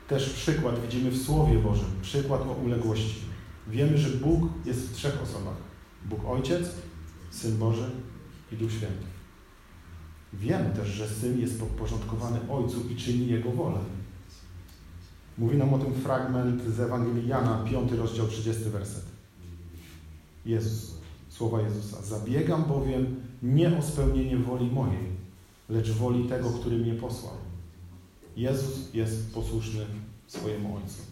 Też 0.08 0.30
przykład 0.30 0.82
widzimy 0.82 1.10
w 1.10 1.22
Słowie 1.22 1.58
Bożym, 1.58 1.90
przykład 2.02 2.40
o 2.42 2.52
uległości. 2.52 3.20
Wiemy, 3.68 3.98
że 3.98 4.08
Bóg 4.08 4.50
jest 4.64 4.80
w 4.80 4.92
trzech 4.92 5.22
osobach. 5.22 5.56
Bóg 6.04 6.20
Ojciec, 6.26 6.70
Syn 7.30 7.58
Boży 7.58 7.90
i 8.52 8.56
Duch 8.56 8.72
Święty. 8.72 9.06
Wiemy 10.32 10.70
też, 10.70 10.88
że 10.88 11.08
Syn 11.08 11.40
jest 11.40 11.60
podporządkowany 11.60 12.38
Ojcu 12.50 12.88
i 12.90 12.96
czyni 12.96 13.26
Jego 13.26 13.50
wolę. 13.50 13.78
Mówi 15.38 15.56
nam 15.56 15.74
o 15.74 15.78
tym 15.78 15.94
fragment 15.94 16.62
z 16.62 16.80
Ewangelii 16.80 17.28
Jana, 17.28 17.64
5 17.64 17.92
rozdział, 17.92 18.28
30 18.28 18.64
werset. 18.64 19.04
Jezus, 20.46 20.94
słowa 21.28 21.60
Jezusa. 21.60 22.02
Zabiegam 22.02 22.64
bowiem 22.64 23.16
nie 23.42 23.78
o 23.78 23.82
spełnienie 23.82 24.36
woli 24.36 24.70
mojej, 24.70 25.06
lecz 25.68 25.90
woli 25.90 26.28
tego, 26.28 26.50
który 26.50 26.78
mnie 26.78 26.94
posłał. 26.94 27.34
Jezus 28.36 28.94
jest 28.94 29.34
posłuszny 29.34 29.86
swojemu 30.26 30.76
Ojcu. 30.76 31.02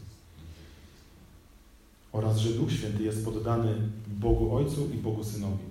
Oraz, 2.12 2.36
że 2.36 2.50
Duch 2.50 2.72
Święty 2.72 3.02
jest 3.02 3.24
poddany 3.24 3.74
Bogu 4.06 4.56
Ojcu 4.56 4.88
i 4.94 4.96
Bogu 4.96 5.24
Synowi. 5.24 5.67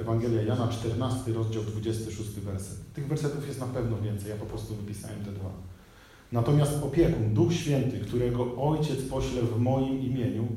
Ewangelia 0.00 0.42
Jana 0.42 0.68
14, 0.68 1.32
rozdział 1.32 1.62
26 1.62 2.30
werset. 2.30 2.92
Tych 2.94 3.08
wersetów 3.08 3.48
jest 3.48 3.60
na 3.60 3.66
pewno 3.66 4.00
więcej, 4.00 4.30
ja 4.30 4.36
po 4.36 4.46
prostu 4.46 4.74
wypisałem 4.74 5.24
te 5.24 5.32
dwa. 5.32 5.50
Natomiast 6.32 6.82
opiekun, 6.82 7.34
Duch 7.34 7.52
Święty, 7.52 8.00
którego 8.00 8.56
Ojciec 8.56 9.02
pośle 9.02 9.42
w 9.42 9.60
moim 9.60 10.00
imieniu, 10.00 10.48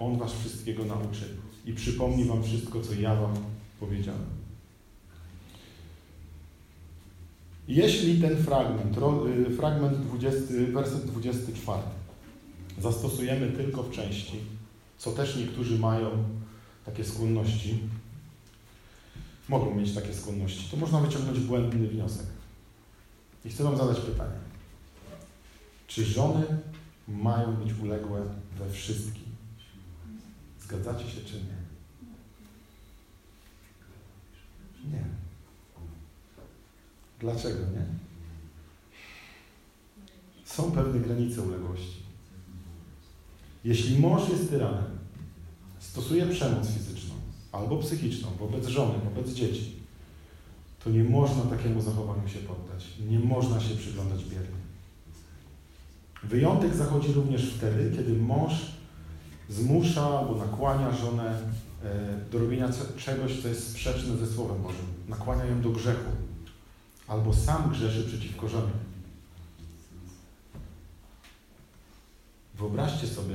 On 0.00 0.18
was 0.18 0.32
wszystkiego 0.32 0.84
nauczy 0.84 1.24
i 1.66 1.72
przypomni 1.72 2.24
wam 2.24 2.42
wszystko, 2.42 2.80
co 2.80 2.94
ja 2.94 3.14
wam 3.14 3.34
powiedziałem. 3.80 4.24
Jeśli 7.68 8.20
ten 8.20 8.36
fragment, 8.36 8.96
fragment 9.56 9.96
20, 9.96 10.54
werset 10.72 11.04
24 11.04 11.78
zastosujemy 12.78 13.52
tylko 13.52 13.82
w 13.82 13.90
części, 13.90 14.36
co 14.98 15.12
też 15.12 15.36
niektórzy 15.36 15.78
mają 15.78 16.10
takie 16.84 17.04
skłonności, 17.04 17.78
mogą 19.48 19.74
mieć 19.74 19.94
takie 19.94 20.14
skłonności, 20.14 20.70
to 20.70 20.76
można 20.76 21.00
wyciągnąć 21.00 21.40
błędny 21.40 21.88
wniosek. 21.88 22.26
I 23.44 23.48
chcę 23.48 23.64
Wam 23.64 23.76
zadać 23.76 24.00
pytanie. 24.00 24.38
Czy 25.86 26.04
żony 26.04 26.46
mają 27.08 27.56
być 27.56 27.72
uległe 27.82 28.22
we 28.58 28.70
wszystkim? 28.70 29.24
Zgadzacie 30.60 31.10
się 31.10 31.20
czy 31.20 31.34
nie? 31.34 31.66
Nie. 34.92 35.04
Dlaczego 37.20 37.58
nie? 37.58 37.86
Są 40.44 40.72
pewne 40.72 41.00
granice 41.00 41.42
uległości. 41.42 42.02
Jeśli 43.64 43.98
mąż 43.98 44.28
jest 44.28 44.50
tyranem, 44.50 44.98
stosuje 45.78 46.26
przemoc 46.26 46.68
fizyczną 46.68 47.05
albo 47.56 47.76
psychiczną 47.76 48.28
wobec 48.38 48.66
żony, 48.66 48.94
wobec 49.04 49.32
dzieci, 49.32 49.76
to 50.84 50.90
nie 50.90 51.04
można 51.04 51.42
takiemu 51.42 51.80
zachowaniu 51.80 52.28
się 52.28 52.38
poddać. 52.38 52.86
Nie 53.08 53.18
można 53.18 53.60
się 53.60 53.76
przyglądać 53.76 54.24
biernie. 54.24 54.56
Wyjątek 56.22 56.74
zachodzi 56.74 57.12
również 57.12 57.54
wtedy, 57.54 57.96
kiedy 57.96 58.12
mąż 58.12 58.52
zmusza 59.48 60.18
albo 60.18 60.34
nakłania 60.34 60.92
żonę 60.92 61.40
e, 61.84 62.30
do 62.32 62.38
robienia 62.38 62.68
czegoś, 62.96 63.42
co 63.42 63.48
jest 63.48 63.70
sprzeczne 63.70 64.16
ze 64.16 64.26
Słowem 64.26 64.62
Bożym. 64.62 64.86
Nakłania 65.08 65.44
ją 65.44 65.60
do 65.60 65.70
grzechu. 65.70 66.10
Albo 67.08 67.34
sam 67.34 67.70
grzeszy 67.70 68.04
przeciwko 68.04 68.48
żonie. 68.48 68.72
Wyobraźcie 72.58 73.06
sobie, 73.06 73.34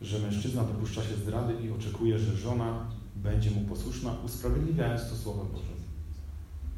że 0.00 0.18
mężczyzna 0.18 0.64
dopuszcza 0.64 1.02
się 1.02 1.16
zdrady 1.16 1.54
i 1.62 1.70
oczekuje, 1.70 2.18
że 2.18 2.36
żona 2.36 2.86
będzie 3.16 3.50
mu 3.50 3.60
posłuszna, 3.60 4.16
usprawiedliwiając 4.24 5.10
to 5.10 5.16
Słowem 5.16 5.48
Bożym. 5.48 5.76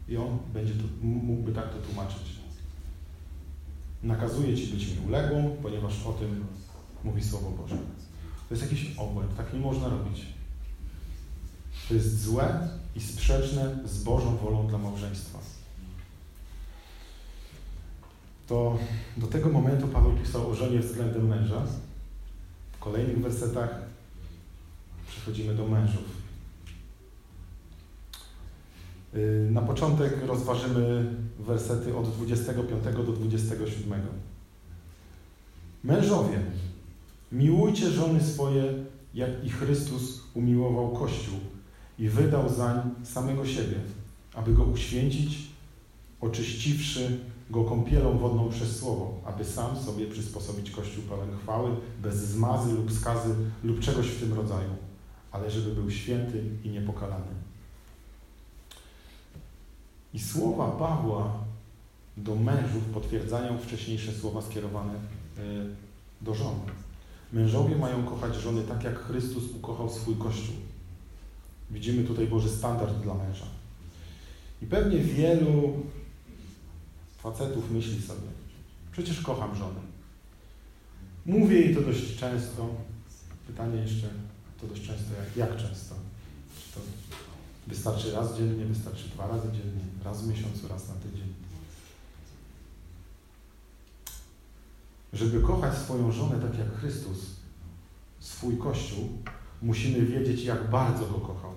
I 0.08 0.16
on 0.16 0.38
będzie 0.52 0.74
to, 0.74 0.84
mógłby 1.02 1.52
tak 1.52 1.74
to 1.74 1.78
tłumaczyć. 1.78 2.38
Nakazuje 4.02 4.56
ci 4.56 4.66
być 4.66 4.86
mi 4.88 5.06
uległą, 5.06 5.56
ponieważ 5.62 6.06
o 6.06 6.12
tym 6.12 6.44
mówi 7.04 7.24
Słowo 7.24 7.50
Boże. 7.50 7.76
To 8.48 8.54
jest 8.54 8.62
jakiś 8.62 8.96
obłęd, 8.96 9.36
tak 9.36 9.52
nie 9.52 9.60
można 9.60 9.88
robić. 9.88 10.26
To 11.88 11.94
jest 11.94 12.22
złe 12.22 12.68
i 12.96 13.00
sprzeczne 13.00 13.78
z 13.84 14.02
Bożą 14.02 14.36
wolą 14.36 14.66
dla 14.66 14.78
małżeństwa. 14.78 15.38
To 18.46 18.78
do 19.16 19.26
tego 19.26 19.48
momentu 19.48 19.88
Paweł 19.88 20.12
pisał 20.12 20.50
o 20.50 20.54
żonie 20.54 20.78
względem 20.80 21.28
męża. 21.28 21.66
Kolejnych 22.88 23.20
wersetach 23.20 23.82
przechodzimy 25.08 25.54
do 25.54 25.66
mężów. 25.66 26.04
Y, 29.14 29.48
na 29.50 29.62
początek 29.62 30.26
rozważymy 30.26 31.14
wersety 31.38 31.96
od 31.96 32.10
25 32.10 32.84
do 32.84 33.12
27. 33.12 34.00
Mężowie, 35.84 36.40
miłujcie 37.32 37.90
żony 37.90 38.20
swoje, 38.20 38.74
jak 39.14 39.44
i 39.44 39.50
Chrystus 39.50 40.20
umiłował 40.34 40.90
Kościół 40.90 41.38
i 41.98 42.08
wydał 42.08 42.48
zań 42.48 42.90
samego 43.04 43.46
siebie, 43.46 43.76
aby 44.34 44.52
go 44.52 44.64
uświęcić, 44.64 45.38
oczyściwszy 46.20 47.18
go 47.50 47.64
kąpielą 47.64 48.18
wodną 48.18 48.48
przez 48.48 48.76
Słowo, 48.76 49.20
aby 49.24 49.44
sam 49.44 49.76
sobie 49.76 50.06
przysposobić 50.06 50.70
Kościół 50.70 51.02
pełen 51.02 51.36
chwały, 51.42 51.70
bez 52.02 52.16
zmazy 52.16 52.72
lub 52.72 52.92
skazy 52.92 53.34
lub 53.64 53.80
czegoś 53.80 54.06
w 54.06 54.20
tym 54.20 54.32
rodzaju, 54.32 54.70
ale 55.32 55.50
żeby 55.50 55.74
był 55.74 55.90
święty 55.90 56.44
i 56.64 56.70
niepokalany. 56.70 57.48
I 60.14 60.18
słowa 60.18 60.70
Pawła 60.70 61.32
do 62.16 62.34
mężów 62.34 62.84
potwierdzają 62.94 63.58
wcześniejsze 63.58 64.12
słowa 64.12 64.42
skierowane 64.42 64.92
e, 64.94 64.98
do 66.20 66.34
żon. 66.34 66.54
Mężowie 67.32 67.76
mają 67.76 68.04
kochać 68.04 68.36
żony 68.36 68.62
tak, 68.62 68.84
jak 68.84 68.98
Chrystus 68.98 69.44
ukochał 69.56 69.90
swój 69.90 70.14
Kościół. 70.16 70.54
Widzimy 71.70 72.04
tutaj 72.04 72.26
Boży 72.26 72.48
standard 72.48 73.02
dla 73.02 73.14
męża. 73.14 73.44
I 74.62 74.66
pewnie 74.66 74.98
wielu 74.98 75.72
facetów 77.32 77.70
myśli 77.70 78.02
sobie, 78.02 78.28
przecież 78.92 79.20
kocham 79.20 79.56
żonę. 79.56 79.80
Mówię 81.26 81.60
jej 81.60 81.74
to 81.74 81.80
dość 81.80 82.16
często. 82.16 82.74
Pytanie 83.46 83.80
jeszcze, 83.80 84.08
to 84.60 84.66
dość 84.66 84.82
często, 84.86 85.14
jak, 85.18 85.36
jak 85.36 85.56
często? 85.56 85.94
Czy 86.58 86.74
to 86.74 86.80
wystarczy 87.66 88.12
raz 88.12 88.36
dziennie, 88.36 88.64
wystarczy 88.64 89.08
dwa 89.08 89.26
razy 89.26 89.48
dziennie, 89.52 89.84
raz 90.04 90.22
w 90.22 90.28
miesiącu, 90.28 90.68
raz 90.68 90.88
na 90.88 90.94
tydzień? 90.94 91.34
Żeby 95.12 95.40
kochać 95.40 95.78
swoją 95.78 96.12
żonę 96.12 96.38
tak 96.48 96.58
jak 96.58 96.80
Chrystus, 96.80 97.18
swój 98.20 98.58
Kościół, 98.58 99.08
musimy 99.62 100.06
wiedzieć, 100.06 100.44
jak 100.44 100.70
bardzo 100.70 101.06
go 101.06 101.14
kochał, 101.14 101.52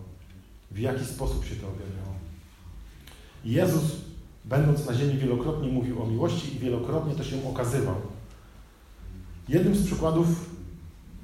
w 0.71 0.79
jaki 0.79 1.05
sposób 1.05 1.45
się 1.45 1.55
to 1.55 1.67
objawiało. 1.67 2.15
Jezus, 3.45 4.10
będąc 4.45 4.85
na 4.85 4.93
ziemi, 4.93 5.17
wielokrotnie 5.17 5.67
mówił 5.67 6.03
o 6.03 6.07
miłości 6.07 6.55
i 6.55 6.59
wielokrotnie 6.59 7.15
też 7.15 7.31
ją 7.31 7.49
okazywał. 7.49 7.95
Jednym 9.49 9.75
z 9.75 9.85
przykładów 9.85 10.49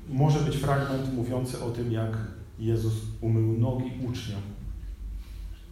może 0.10 0.40
być 0.40 0.56
fragment 0.56 1.14
mówiący 1.14 1.64
o 1.64 1.72
tym, 1.72 1.92
jak 1.92 2.18
Jezus 2.60 2.94
umył 3.22 3.60
nogi 3.60 3.92
uczniom. 4.10 4.42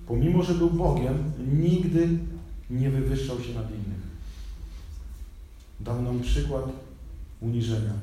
Pomimo, 0.08 0.44
że 0.44 0.54
był 0.54 0.70
Bogiem, 0.70 1.32
nigdy 1.54 2.10
nie 2.70 2.90
wywyższał 2.90 3.40
się 3.40 3.54
nad 3.54 3.70
innych. 3.72 4.06
Dał 5.80 6.02
nam 6.02 6.20
przykład 6.20 6.66
uniżenia. 7.42 7.94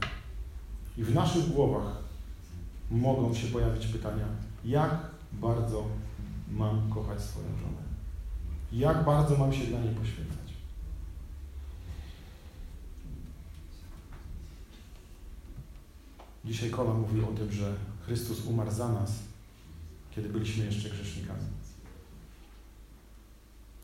I 0.99 1.05
w 1.05 1.15
naszych 1.15 1.49
głowach 1.49 2.03
mogą 2.91 3.35
się 3.35 3.47
pojawić 3.47 3.87
pytania, 3.87 4.25
jak 4.65 4.99
bardzo 5.33 5.85
mam 6.51 6.91
kochać 6.91 7.21
swoją 7.21 7.47
żonę? 7.47 7.92
Jak 8.73 9.05
bardzo 9.05 9.37
mam 9.37 9.53
się 9.53 9.67
dla 9.67 9.81
niej 9.81 9.95
poświęcać? 9.95 10.53
Dzisiaj 16.45 16.71
Kola 16.71 16.95
mówi 16.95 17.21
o 17.21 17.27
tym, 17.27 17.53
że 17.53 17.75
Chrystus 18.07 18.47
umarł 18.47 18.71
za 18.71 18.93
nas, 18.93 19.13
kiedy 20.11 20.29
byliśmy 20.29 20.65
jeszcze 20.65 20.91
grzesznikami. 20.91 21.41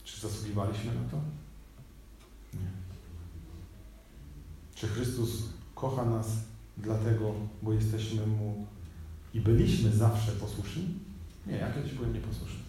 Czy 0.04 0.20
zasługiwaliśmy 0.20 0.94
na 0.94 1.10
to? 1.10 1.16
Nie. 2.54 2.70
Czy 4.74 4.88
Chrystus 4.88 5.42
kocha 5.74 6.04
nas 6.04 6.26
dlatego, 6.76 7.34
bo 7.62 7.72
jesteśmy 7.72 8.26
Mu 8.26 8.66
i 9.34 9.40
byliśmy 9.40 9.90
zawsze 9.90 10.32
posłuszni? 10.32 10.88
Nie, 11.46 11.56
ja 11.56 11.72
kiedyś 11.72 11.92
byłem 11.92 12.12
nieposłuszny, 12.12 12.60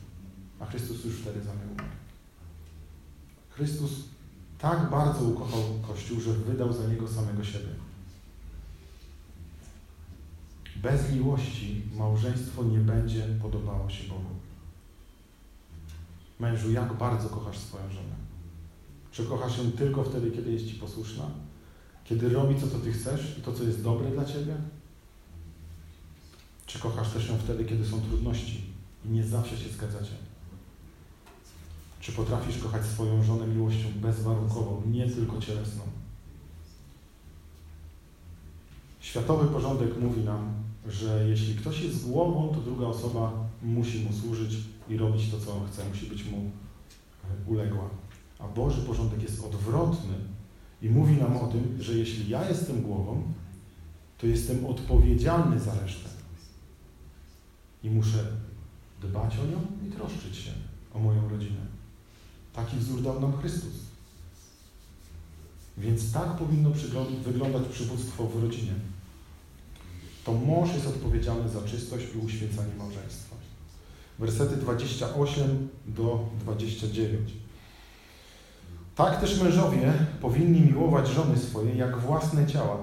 a 0.59 0.65
Chrystus 0.65 1.05
już 1.05 1.15
wtedy 1.15 1.43
za 1.43 1.53
mnie 1.53 1.63
umarł. 1.71 1.89
Chrystus 3.59 3.91
tak 4.59 4.89
bardzo 4.89 5.23
ukochał 5.23 5.61
Kościół, 5.87 6.19
że 6.19 6.33
wydał 6.33 6.73
za 6.73 6.87
niego 6.87 7.07
samego 7.07 7.43
siebie. 7.43 7.69
Bez 10.75 11.13
miłości 11.13 11.81
małżeństwo 11.97 12.63
nie 12.63 12.77
będzie 12.77 13.23
podobało 13.41 13.89
się 13.89 14.07
Bogu. 14.07 14.35
Mężu, 16.39 16.71
jak 16.71 16.93
bardzo 16.93 17.29
kochasz 17.29 17.57
swoją 17.57 17.89
żonę? 17.89 18.15
Czy 19.11 19.25
kochasz 19.25 19.57
ją 19.57 19.71
tylko 19.71 20.03
wtedy, 20.03 20.31
kiedy 20.31 20.51
jest 20.51 20.67
Ci 20.67 20.75
posłuszna? 20.75 21.25
Kiedy 22.03 22.29
robi 22.29 22.55
to, 22.55 22.67
co 22.67 22.79
Ty 22.79 22.91
chcesz 22.93 23.37
i 23.37 23.41
to, 23.41 23.53
co 23.53 23.63
jest 23.63 23.83
dobre 23.83 24.11
dla 24.11 24.25
Ciebie? 24.25 24.55
Czy 26.65 26.79
kochasz 26.79 27.13
też 27.13 27.29
ją 27.29 27.37
wtedy, 27.37 27.65
kiedy 27.65 27.85
są 27.85 28.01
trudności 28.01 28.63
i 29.05 29.09
nie 29.09 29.23
zawsze 29.23 29.57
się 29.57 29.69
zgadzacie? 29.69 30.28
Czy 31.99 32.11
potrafisz 32.11 32.57
kochać 32.57 32.85
swoją 32.85 33.23
żonę 33.23 33.47
miłością 33.47 33.87
bezwarunkową, 33.95 34.81
nie 34.91 35.09
tylko 35.09 35.41
cielesną? 35.41 35.83
Światowy 38.99 39.47
porządek 39.47 40.01
mówi 40.01 40.21
nam, 40.21 40.53
że 40.87 41.29
jeśli 41.29 41.55
ktoś 41.55 41.81
jest 41.81 42.09
głową, 42.09 42.55
to 42.55 42.61
druga 42.61 42.85
osoba 42.85 43.33
musi 43.63 43.99
mu 44.03 44.13
służyć 44.13 44.57
i 44.89 44.97
robić 44.97 45.31
to, 45.31 45.39
co 45.39 45.53
on 45.53 45.67
chce, 45.67 45.89
musi 45.89 46.05
być 46.05 46.25
mu 46.25 46.51
uległa. 47.47 47.89
A 48.39 48.47
Boży 48.47 48.81
porządek 48.81 49.21
jest 49.21 49.45
odwrotny 49.45 50.13
i 50.81 50.89
mówi 50.89 51.13
nam 51.15 51.37
o 51.37 51.47
tym, 51.47 51.77
że 51.79 51.93
jeśli 51.93 52.29
ja 52.29 52.49
jestem 52.49 52.81
głową, 52.81 53.23
to 54.17 54.27
jestem 54.27 54.65
odpowiedzialny 54.65 55.59
za 55.59 55.79
resztę. 55.79 56.09
I 57.83 57.89
muszę 57.89 58.25
dbać 59.01 59.37
o 59.37 59.45
nią 59.45 59.87
i 59.87 59.91
troszczyć 59.91 60.35
się 60.35 60.51
o 60.93 60.99
moją 60.99 61.29
rodzinę. 61.29 61.78
Taki 62.53 62.77
wzór 62.77 63.01
dał 63.01 63.19
nam 63.19 63.37
Chrystus. 63.37 63.73
Więc 65.77 66.11
tak 66.11 66.37
powinno 66.37 66.69
wyglądać 67.23 67.63
przywództwo 67.71 68.27
w 68.27 68.43
rodzinie. 68.43 68.73
To 70.25 70.33
mąż 70.33 70.73
jest 70.73 70.87
odpowiedzialny 70.87 71.49
za 71.49 71.61
czystość 71.61 72.05
i 72.15 72.17
uświęcanie 72.17 72.75
małżeństwa. 72.77 73.35
Wersety 74.19 74.57
28 74.57 75.69
do 75.87 76.29
29. 76.39 77.31
Tak 78.95 79.21
też 79.21 79.41
mężowie 79.41 79.93
powinni 80.21 80.61
miłować 80.61 81.07
żony 81.07 81.37
swoje 81.37 81.75
jak 81.75 81.97
własne 81.97 82.47
ciała. 82.47 82.77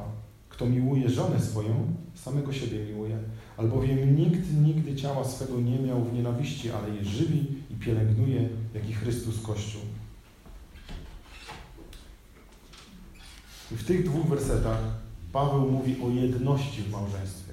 Kto 0.49 0.67
miłuje 0.67 1.11
żonę 1.11 1.41
swoją, 1.41 1.95
samego 2.15 2.53
siebie 2.53 2.85
miłuje. 2.85 3.19
Albowiem 3.57 4.17
nikt 4.17 4.53
nigdy 4.53 4.97
ciała 4.97 5.25
swego 5.25 5.61
nie 5.61 5.79
miał 5.79 6.05
w 6.05 6.13
nienawiści, 6.13 6.71
ale 6.71 6.95
je 6.95 7.05
żywi 7.05 7.47
i 7.71 7.75
pielęgnuje, 7.75 8.49
jak 8.77 8.89
i 8.89 8.95
Chrystus 8.95 9.43
Kościół. 9.43 9.83
I 13.73 13.77
w 13.77 13.85
tych 13.85 14.05
dwóch 14.05 14.27
wersetach 14.27 14.81
Paweł 15.33 15.71
mówi 15.71 15.97
o 16.03 16.09
jedności 16.09 16.83
w 16.83 16.91
małżeństwie. 16.91 17.53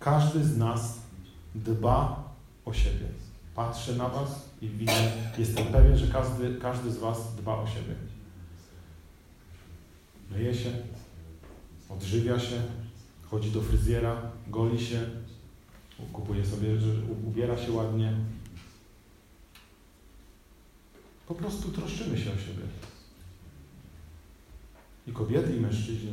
Każdy 0.00 0.44
z 0.44 0.56
nas 0.56 0.98
dba 1.54 2.24
o 2.64 2.72
siebie. 2.72 3.06
Patrzę 3.54 3.94
na 3.94 4.08
Was 4.08 4.48
i 4.62 4.68
widzę, 4.68 5.12
jestem 5.38 5.66
pewien, 5.66 5.98
że 5.98 6.06
każdy, 6.08 6.54
każdy 6.54 6.90
z 6.90 6.98
Was 6.98 7.36
dba 7.36 7.54
o 7.54 7.66
siebie. 7.66 7.94
Myje 10.30 10.54
się, 10.54 10.70
odżywia 11.88 12.38
się, 12.38 12.62
chodzi 13.30 13.50
do 13.50 13.62
fryzjera, 13.62 14.22
goli 14.46 14.86
się, 14.86 15.10
kupuje 16.12 16.46
sobie, 16.46 16.80
że 16.80 16.92
ubiera 17.26 17.56
się 17.58 17.72
ładnie. 17.72 18.12
Po 21.28 21.34
prostu 21.34 21.68
troszczymy 21.68 22.18
się 22.18 22.32
o 22.32 22.38
siebie. 22.38 22.62
I 25.06 25.12
kobiety, 25.12 25.56
i 25.56 25.60
mężczyźni. 25.60 26.12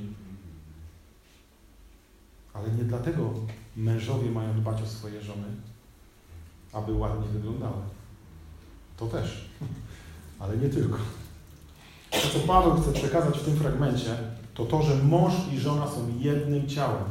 Ale 2.53 2.69
nie 2.71 2.83
dlatego 2.83 3.33
mężowie 3.75 4.31
mają 4.31 4.61
dbać 4.61 4.81
o 4.81 4.85
swoje 4.85 5.21
żony, 5.21 5.47
aby 6.73 6.93
ładnie 6.93 7.27
wyglądały. 7.27 7.81
To 8.97 9.07
też, 9.07 9.49
ale 10.39 10.57
nie 10.57 10.69
tylko. 10.69 10.97
To, 12.11 12.29
co 12.33 12.39
Paweł 12.39 12.81
chce 12.81 12.93
przekazać 12.93 13.37
w 13.37 13.45
tym 13.45 13.55
fragmencie, 13.55 14.17
to 14.53 14.65
to, 14.65 14.83
że 14.83 15.03
mąż 15.03 15.33
i 15.53 15.59
żona 15.59 15.87
są 15.87 16.19
jednym 16.19 16.67
ciałem. 16.67 17.03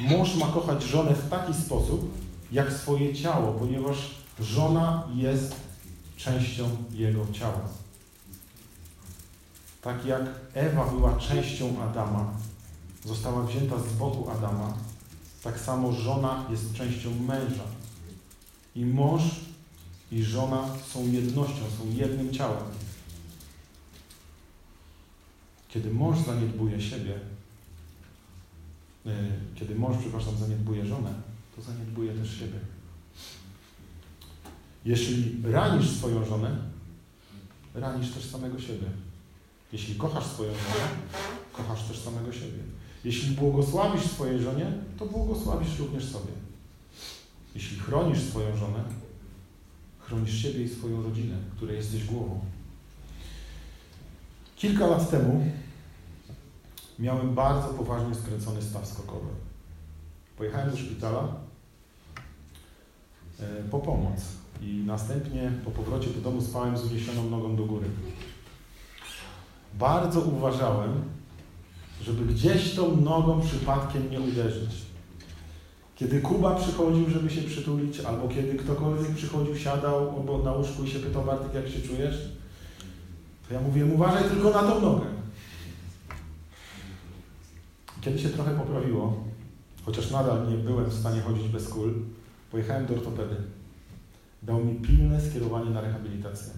Mąż 0.00 0.34
ma 0.34 0.46
kochać 0.46 0.82
żonę 0.82 1.14
w 1.14 1.30
taki 1.30 1.54
sposób, 1.54 2.14
jak 2.52 2.72
swoje 2.72 3.14
ciało, 3.14 3.52
ponieważ 3.52 3.96
żona 4.40 5.08
jest 5.14 5.54
częścią 6.16 6.68
jego 6.92 7.26
ciała. 7.32 7.68
Tak 9.82 10.06
jak 10.06 10.22
Ewa 10.54 10.86
była 10.86 11.16
częścią 11.16 11.82
Adama, 11.82 12.32
została 13.04 13.42
wzięta 13.42 13.78
z 13.78 13.92
boku 13.92 14.30
Adama, 14.30 14.74
tak 15.42 15.60
samo 15.60 15.92
żona 15.92 16.44
jest 16.50 16.74
częścią 16.74 17.10
męża. 17.10 17.64
I 18.74 18.86
mąż 18.86 19.22
i 20.12 20.22
żona 20.22 20.68
są 20.92 21.12
jednością, 21.12 21.60
są 21.78 21.96
jednym 21.96 22.32
ciałem. 22.32 22.64
Kiedy 25.68 25.90
mąż 25.90 26.18
zaniedbuje 26.18 26.80
siebie, 26.80 27.20
kiedy 29.54 29.74
mąż, 29.74 29.96
przepraszam, 30.00 30.36
zaniedbuje 30.36 30.86
żonę, 30.86 31.12
to 31.56 31.62
zaniedbuje 31.62 32.12
też 32.12 32.38
siebie. 32.38 32.58
Jeśli 34.84 35.42
ranisz 35.44 35.90
swoją 35.90 36.24
żonę, 36.24 36.56
ranisz 37.74 38.10
też 38.10 38.24
samego 38.24 38.60
siebie. 38.60 38.86
Jeśli 39.72 39.94
kochasz 39.94 40.26
swoją 40.26 40.50
żonę, 40.50 40.88
kochasz 41.52 41.82
też 41.82 41.98
samego 41.98 42.32
siebie. 42.32 42.58
Jeśli 43.04 43.34
błogosławisz 43.36 44.02
swojej 44.02 44.42
żonie, 44.42 44.72
to 44.98 45.06
błogosławisz 45.06 45.78
również 45.78 46.04
sobie. 46.04 46.32
Jeśli 47.54 47.78
chronisz 47.78 48.22
swoją 48.22 48.56
żonę, 48.56 48.84
chronisz 49.98 50.42
siebie 50.42 50.62
i 50.62 50.68
swoją 50.68 51.02
rodzinę, 51.02 51.36
której 51.56 51.76
jesteś 51.76 52.04
głową. 52.04 52.40
Kilka 54.56 54.86
lat 54.86 55.10
temu 55.10 55.50
miałem 56.98 57.34
bardzo 57.34 57.68
poważnie 57.68 58.14
skręcony 58.14 58.62
staw 58.62 58.86
skokowy. 58.86 59.28
Pojechałem 60.36 60.70
do 60.70 60.76
szpitala 60.76 61.28
e, 63.40 63.44
po 63.70 63.78
pomoc 63.78 64.20
i 64.60 64.82
następnie 64.86 65.52
po 65.64 65.70
powrocie 65.70 66.10
do 66.10 66.20
domu 66.20 66.42
spałem 66.42 66.78
z 66.78 66.84
uniesioną 66.84 67.30
nogą 67.30 67.56
do 67.56 67.64
góry. 67.64 67.86
Bardzo 69.74 70.20
uważałem, 70.20 71.02
żeby 72.02 72.34
gdzieś 72.34 72.74
tą 72.74 72.96
nogą 72.96 73.40
przypadkiem 73.40 74.10
nie 74.10 74.20
uderzyć. 74.20 74.84
Kiedy 75.96 76.20
Kuba 76.20 76.54
przychodził, 76.54 77.10
żeby 77.10 77.30
się 77.30 77.42
przytulić, 77.42 78.00
albo 78.00 78.28
kiedy 78.28 78.54
ktokolwiek 78.54 79.14
przychodził, 79.14 79.56
siadał 79.56 80.18
obok 80.20 80.44
na 80.44 80.52
łóżku 80.52 80.84
i 80.84 80.90
się 80.90 80.98
pytał, 80.98 81.24
Bartek, 81.24 81.54
jak 81.54 81.68
się 81.68 81.88
czujesz? 81.88 82.28
To 83.48 83.54
ja 83.54 83.60
mówiłem, 83.60 83.92
uważaj 83.92 84.30
tylko 84.30 84.50
na 84.50 84.62
tą 84.62 84.80
nogę. 84.80 85.13
Kiedy 88.04 88.18
się 88.18 88.28
trochę 88.28 88.50
poprawiło, 88.50 89.24
chociaż 89.84 90.10
nadal 90.10 90.48
nie 90.48 90.56
byłem 90.56 90.90
w 90.90 90.94
stanie 90.94 91.20
chodzić 91.20 91.48
bez 91.48 91.68
kul, 91.68 91.94
pojechałem 92.50 92.86
do 92.86 92.94
ortopedy. 92.94 93.36
Dał 94.42 94.64
mi 94.64 94.74
pilne 94.74 95.20
skierowanie 95.20 95.70
na 95.70 95.80
rehabilitację. 95.80 96.52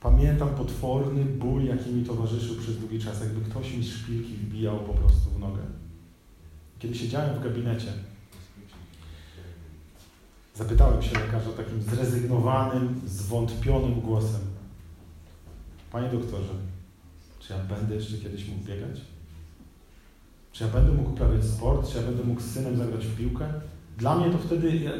Pamiętam 0.00 0.48
potworny 0.48 1.24
ból, 1.24 1.64
jaki 1.64 1.90
mi 1.90 2.04
towarzyszył 2.04 2.56
przez 2.56 2.78
długi 2.78 2.98
czas, 2.98 3.20
jakby 3.20 3.50
ktoś 3.50 3.74
mi 3.74 3.84
szpilki 3.84 4.32
wbijał 4.34 4.78
po 4.78 4.94
prostu 4.94 5.30
w 5.30 5.38
nogę. 5.38 5.62
Kiedy 6.78 6.94
siedziałem 6.94 7.38
w 7.38 7.42
gabinecie, 7.42 7.92
zapytałem 10.54 11.02
się 11.02 11.18
lekarza 11.18 11.52
takim 11.52 11.82
zrezygnowanym, 11.82 13.00
zwątpionym 13.06 14.00
głosem: 14.00 14.40
Panie 15.92 16.08
doktorze, 16.08 16.54
czy 17.38 17.52
ja 17.52 17.58
będę 17.58 17.94
jeszcze 17.94 18.18
kiedyś 18.18 18.48
mógł 18.48 18.64
biegać? 18.64 19.00
Czy 20.52 20.64
ja 20.64 20.70
będę 20.70 20.92
mógł 20.92 21.10
uprawiać 21.10 21.44
sport? 21.44 21.92
Czy 21.92 21.98
ja 21.98 22.04
będę 22.04 22.24
mógł 22.24 22.40
z 22.40 22.44
synem 22.44 22.76
zagrać 22.76 23.06
w 23.06 23.16
piłkę? 23.16 23.52
Dla 23.98 24.16
mnie 24.16 24.30
to 24.30 24.38
wtedy 24.38 24.76
ja 24.76 24.92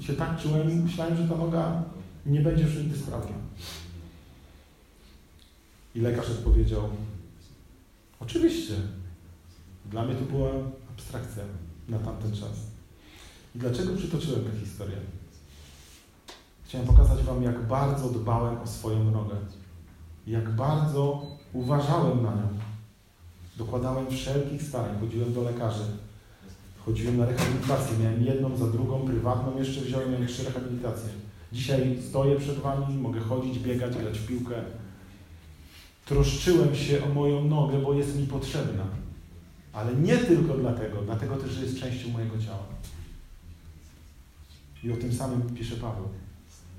się 0.00 0.12
tak 0.12 0.42
czułem 0.42 0.82
myślałem, 0.82 1.16
że 1.16 1.28
ta 1.28 1.36
noga 1.36 1.82
nie 2.26 2.40
będzie 2.40 2.62
już 2.62 2.76
nigdy 2.76 2.98
sprawna. 2.98 3.36
I 5.94 6.00
lekarz 6.00 6.30
odpowiedział, 6.30 6.88
oczywiście. 8.20 8.74
Dla 9.90 10.04
mnie 10.04 10.14
to 10.14 10.24
była 10.24 10.50
abstrakcja 10.94 11.42
na 11.88 11.98
tamten 11.98 12.32
czas. 12.32 12.66
I 13.54 13.58
dlaczego 13.58 13.96
przytoczyłem 13.96 14.44
tę 14.44 14.58
historię? 14.60 14.96
Chciałem 16.64 16.86
pokazać 16.86 17.22
Wam, 17.22 17.42
jak 17.42 17.66
bardzo 17.66 18.08
dbałem 18.08 18.58
o 18.58 18.66
swoją 18.66 19.10
nogę. 19.10 19.36
Jak 20.26 20.50
bardzo 20.50 21.26
uważałem 21.52 22.22
na 22.22 22.30
nią. 22.30 22.48
Dokładałem 23.56 24.10
wszelkich 24.10 24.62
starań, 24.62 25.00
chodziłem 25.00 25.34
do 25.34 25.42
lekarzy, 25.42 25.84
chodziłem 26.86 27.16
na 27.16 27.26
rehabilitację, 27.26 27.98
miałem 27.98 28.24
jedną 28.24 28.56
za 28.56 28.66
drugą, 28.66 29.00
prywatną 29.00 29.58
jeszcze 29.58 29.80
wziąłem, 29.80 30.12
miałem 30.12 30.26
trzy 30.26 30.44
rehabilitacje. 30.44 31.08
Dzisiaj 31.52 31.98
stoję 32.08 32.36
przed 32.36 32.58
Wami, 32.58 32.98
mogę 32.98 33.20
chodzić, 33.20 33.58
biegać, 33.58 33.96
grać 33.96 34.18
w 34.18 34.26
piłkę. 34.26 34.54
Troszczyłem 36.04 36.76
się 36.76 37.04
o 37.04 37.14
moją 37.14 37.44
nogę, 37.44 37.78
bo 37.78 37.94
jest 37.94 38.16
mi 38.16 38.26
potrzebna. 38.26 38.84
Ale 39.72 39.94
nie 39.94 40.16
tylko 40.16 40.54
dlatego, 40.54 41.02
dlatego 41.02 41.36
też, 41.36 41.50
że 41.50 41.62
jest 41.62 41.80
częścią 41.80 42.08
mojego 42.08 42.38
ciała. 42.38 42.66
I 44.84 44.92
o 44.92 44.96
tym 44.96 45.12
samym 45.14 45.42
pisze 45.42 45.76
Paweł. 45.76 46.08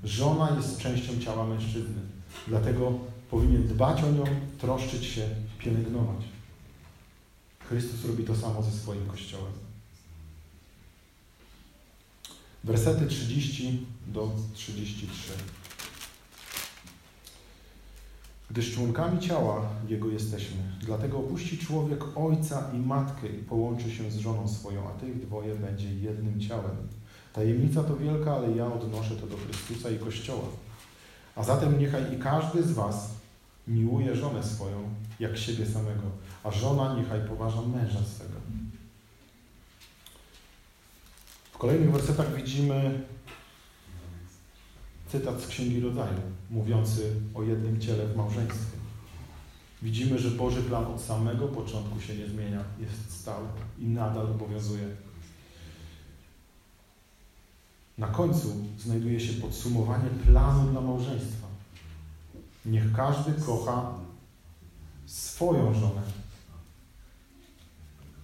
Żona 0.04 0.56
jest 0.56 0.78
częścią 0.78 1.20
ciała 1.20 1.46
mężczyzny. 1.46 2.00
Dlatego 2.48 2.92
powinien 3.30 3.68
dbać 3.68 4.02
o 4.02 4.10
nią, 4.10 4.24
troszczyć 4.58 5.04
się, 5.04 5.28
pielęgnować. 5.58 6.24
Chrystus 7.68 8.04
robi 8.04 8.24
to 8.24 8.36
samo 8.36 8.62
ze 8.62 8.70
swoim 8.70 9.06
Kościołem. 9.06 9.52
Wersety 12.64 13.06
30 13.06 13.86
do 14.06 14.30
33. 14.54 15.32
Gdyż 18.50 18.74
członkami 18.74 19.20
ciała 19.20 19.62
Jego 19.88 20.08
jesteśmy. 20.08 20.56
Dlatego 20.80 21.18
opuści 21.18 21.58
człowiek 21.58 22.04
ojca 22.14 22.70
i 22.74 22.78
matkę 22.78 23.28
i 23.28 23.42
połączy 23.42 23.90
się 23.90 24.10
z 24.10 24.16
żoną 24.16 24.48
swoją, 24.48 24.88
a 24.88 24.92
tych 24.92 25.26
dwoje 25.26 25.54
będzie 25.54 25.94
jednym 25.94 26.40
ciałem. 26.40 26.76
Tajemnica 27.32 27.84
to 27.84 27.96
wielka, 27.96 28.34
ale 28.34 28.56
ja 28.56 28.66
odnoszę 28.66 29.16
to 29.16 29.26
do 29.26 29.36
Chrystusa 29.36 29.90
i 29.90 29.98
Kościoła. 29.98 30.48
A 31.36 31.44
zatem 31.44 31.78
niechaj 31.78 32.14
i 32.14 32.18
każdy 32.18 32.62
z 32.62 32.72
Was 32.72 33.10
miłuje 33.68 34.16
żonę 34.16 34.42
swoją 34.42 34.88
jak 35.20 35.38
siebie 35.38 35.66
samego, 35.66 36.02
a 36.44 36.50
żona 36.50 36.94
niechaj 36.94 37.20
poważa 37.28 37.62
męża 37.62 38.04
swego. 38.04 38.34
W 41.52 41.58
kolejnych 41.58 41.92
wersetach 41.92 42.34
widzimy 42.34 43.02
cytat 45.08 45.40
z 45.40 45.46
Księgi 45.46 45.80
Rodzaju, 45.80 46.20
mówiący 46.50 47.12
o 47.34 47.42
jednym 47.42 47.80
ciele 47.80 48.06
w 48.06 48.16
małżeństwie. 48.16 48.78
Widzimy, 49.82 50.18
że 50.18 50.30
Boży 50.30 50.62
plan 50.62 50.86
od 50.86 51.00
samego 51.00 51.48
początku 51.48 52.00
się 52.00 52.16
nie 52.16 52.26
zmienia, 52.26 52.64
jest 52.80 53.20
stały 53.20 53.46
i 53.78 53.86
nadal 53.86 54.26
obowiązuje. 54.26 54.88
Na 57.98 58.06
końcu 58.06 58.56
znajduje 58.78 59.20
się 59.20 59.32
podsumowanie 59.32 60.10
planu 60.26 60.70
dla 60.70 60.80
małżeństwa. 60.80 61.46
Niech 62.66 62.92
każdy 62.92 63.32
kocha 63.32 63.94
swoją 65.06 65.74
żonę. 65.74 66.02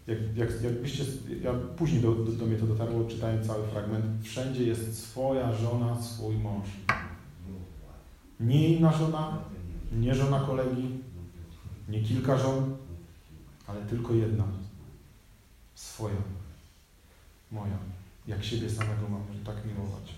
Jak, 0.06 0.18
jak, 0.36 0.62
jakbyście, 0.62 1.04
ja 1.42 1.52
później 1.76 2.02
do, 2.02 2.14
do, 2.14 2.32
do 2.32 2.46
mnie 2.46 2.56
to 2.56 2.66
dotarło, 2.66 3.04
czytałem 3.04 3.44
cały 3.44 3.66
fragment. 3.66 4.04
Wszędzie 4.22 4.64
jest 4.64 5.08
swoja 5.08 5.52
żona, 5.52 6.02
swój 6.02 6.36
mąż. 6.36 6.68
Nie 8.40 8.68
inna 8.68 8.92
żona, 8.92 9.38
nie 9.92 10.14
żona 10.14 10.40
kolegi, 10.40 10.88
nie 11.88 12.02
kilka 12.02 12.38
żon, 12.38 12.76
ale 13.66 13.80
tylko 13.80 14.14
jedna. 14.14 14.44
Swoja. 15.74 16.22
Moja. 17.50 17.78
Jak 18.26 18.44
siebie 18.44 18.70
samego 18.70 19.08
mam 19.08 19.22
tak 19.44 19.56
miłować. 19.66 20.14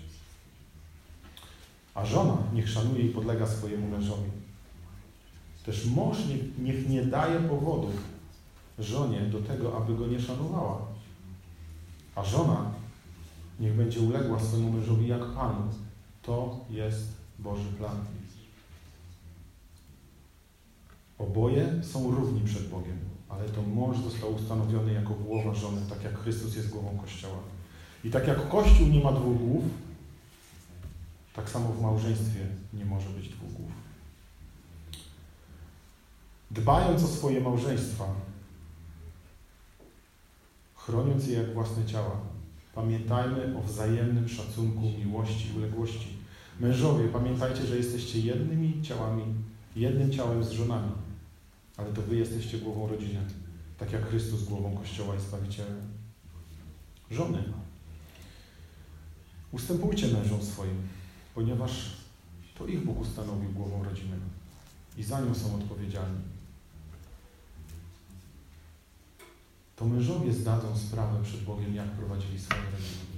A 1.95 2.05
żona 2.05 2.37
niech 2.53 2.69
szanuje 2.69 3.05
i 3.05 3.09
podlega 3.09 3.47
swojemu 3.47 3.87
mężowi. 3.87 4.29
Też 5.65 5.85
mąż 5.85 6.17
niech, 6.59 6.89
nie 6.89 7.05
daje 7.05 7.39
powodu 7.39 7.91
żonie 8.79 9.21
do 9.21 9.41
tego, 9.41 9.77
aby 9.77 9.95
go 9.95 10.07
nie 10.07 10.19
szanowała. 10.19 10.81
A 12.15 12.23
żona 12.23 12.71
niech 13.59 13.75
będzie 13.75 13.99
uległa 13.99 14.39
swojemu 14.39 14.71
mężowi 14.71 15.07
jak 15.07 15.25
Panu. 15.25 15.61
To 16.21 16.59
jest 16.69 17.07
Boży 17.39 17.69
plan. 17.77 17.97
Oboje 21.19 21.83
są 21.83 22.11
równi 22.11 22.41
przed 22.41 22.69
Bogiem, 22.69 22.97
ale 23.29 23.49
to 23.49 23.61
mąż 23.61 23.97
został 23.97 24.33
ustanowiony 24.33 24.93
jako 24.93 25.13
głowa 25.13 25.53
żony, 25.53 25.81
tak 25.89 26.03
jak 26.03 26.19
Chrystus 26.19 26.55
jest 26.55 26.69
głową 26.69 26.97
Kościoła. 26.97 27.39
I 28.03 28.09
tak 28.09 28.27
jak 28.27 28.49
Kościół 28.49 28.87
nie 28.87 29.03
ma 29.03 29.11
dwóch 29.11 29.37
głów, 29.37 29.63
tak 31.35 31.49
samo 31.49 31.69
w 31.69 31.81
małżeństwie 31.81 32.47
nie 32.73 32.85
może 32.85 33.09
być 33.09 33.29
dwóch 33.29 33.53
głów. 33.53 33.71
Dbając 36.51 37.03
o 37.03 37.07
swoje 37.07 37.41
małżeństwa, 37.41 38.05
chroniąc 40.85 41.27
je 41.27 41.37
jak 41.37 41.53
własne 41.53 41.85
ciała, 41.85 42.21
pamiętajmy 42.75 43.57
o 43.57 43.61
wzajemnym 43.61 44.29
szacunku, 44.29 44.81
miłości 44.81 45.49
uległości. 45.57 46.07
Mężowie, 46.59 47.07
pamiętajcie, 47.07 47.65
że 47.65 47.77
jesteście 47.77 48.19
jednymi 48.19 48.81
ciałami, 48.81 49.23
jednym 49.75 50.11
ciałem 50.11 50.43
z 50.43 50.51
żonami, 50.51 50.91
ale 51.77 51.93
to 51.93 52.01
wy 52.01 52.15
jesteście 52.15 52.57
głową 52.57 52.87
rodziny, 52.87 53.19
tak 53.77 53.91
jak 53.91 54.09
Chrystus 54.09 54.43
głową 54.43 54.77
Kościoła 54.77 55.15
i 55.15 55.19
Zbawicielem. 55.19 55.81
Żony, 57.11 57.43
ustępujcie 59.51 60.07
mężom 60.07 60.43
swoim, 60.43 60.77
ponieważ 61.35 61.71
to 62.57 62.67
ich 62.67 62.85
Bóg 62.85 62.99
ustanowił 62.99 63.49
głową 63.49 63.83
rodziny 63.83 64.15
i 64.97 65.03
za 65.03 65.21
nią 65.21 65.35
są 65.35 65.55
odpowiedzialni. 65.55 66.32
To 69.75 69.85
mężowie 69.85 70.33
zdadzą 70.33 70.77
sprawę 70.77 71.23
przed 71.23 71.43
Bogiem, 71.43 71.75
jak 71.75 71.87
prowadzili 71.87 72.39
swoje 72.39 72.61
rodziny. 72.61 73.13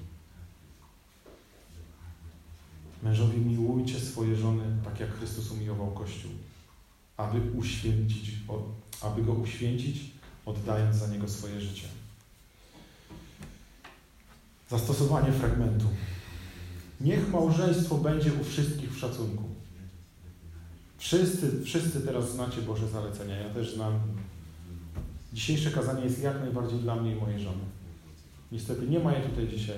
Mężowie, 3.04 3.38
miłujcie 3.38 4.00
swoje 4.00 4.36
żony 4.36 4.63
tak, 4.84 5.00
jak 5.00 5.18
Chrystus 5.18 5.52
umiłował 5.52 5.91
Kościół, 5.91 6.32
aby 7.18 7.41
uświęcić, 7.58 8.32
aby 9.02 9.24
go 9.24 9.34
uświęcić, 9.34 10.12
oddając 10.46 10.96
za 10.96 11.08
niego 11.08 11.28
swoje 11.28 11.62
życie. 11.62 11.88
Zastosowanie 14.70 15.32
fragmentu. 15.32 15.86
Niech 17.02 17.32
małżeństwo 17.32 17.98
będzie 17.98 18.34
u 18.34 18.44
wszystkich 18.44 18.94
w 18.94 19.00
szacunku. 19.00 19.44
Wszyscy, 20.98 21.63
wszyscy 21.63 22.02
teraz 22.02 22.32
znacie 22.32 22.62
Boże 22.62 22.88
zalecenia. 22.88 23.36
Ja 23.36 23.50
też 23.50 23.76
znam. 23.76 24.00
Dzisiejsze 25.36 25.71
kazanie 25.71 26.04
jest 26.04 26.24
jak 26.24 26.39
najbardziej 26.39 26.80
dla 26.80 26.95
mnie 26.95 27.12
i 27.12 27.15
mojej 27.15 27.39
żony. 27.39 27.63
Niestety 28.52 28.88
nie 28.88 29.00
ma 29.00 29.13
jej 29.13 29.30
tutaj 29.30 29.48
dzisiaj. 29.48 29.78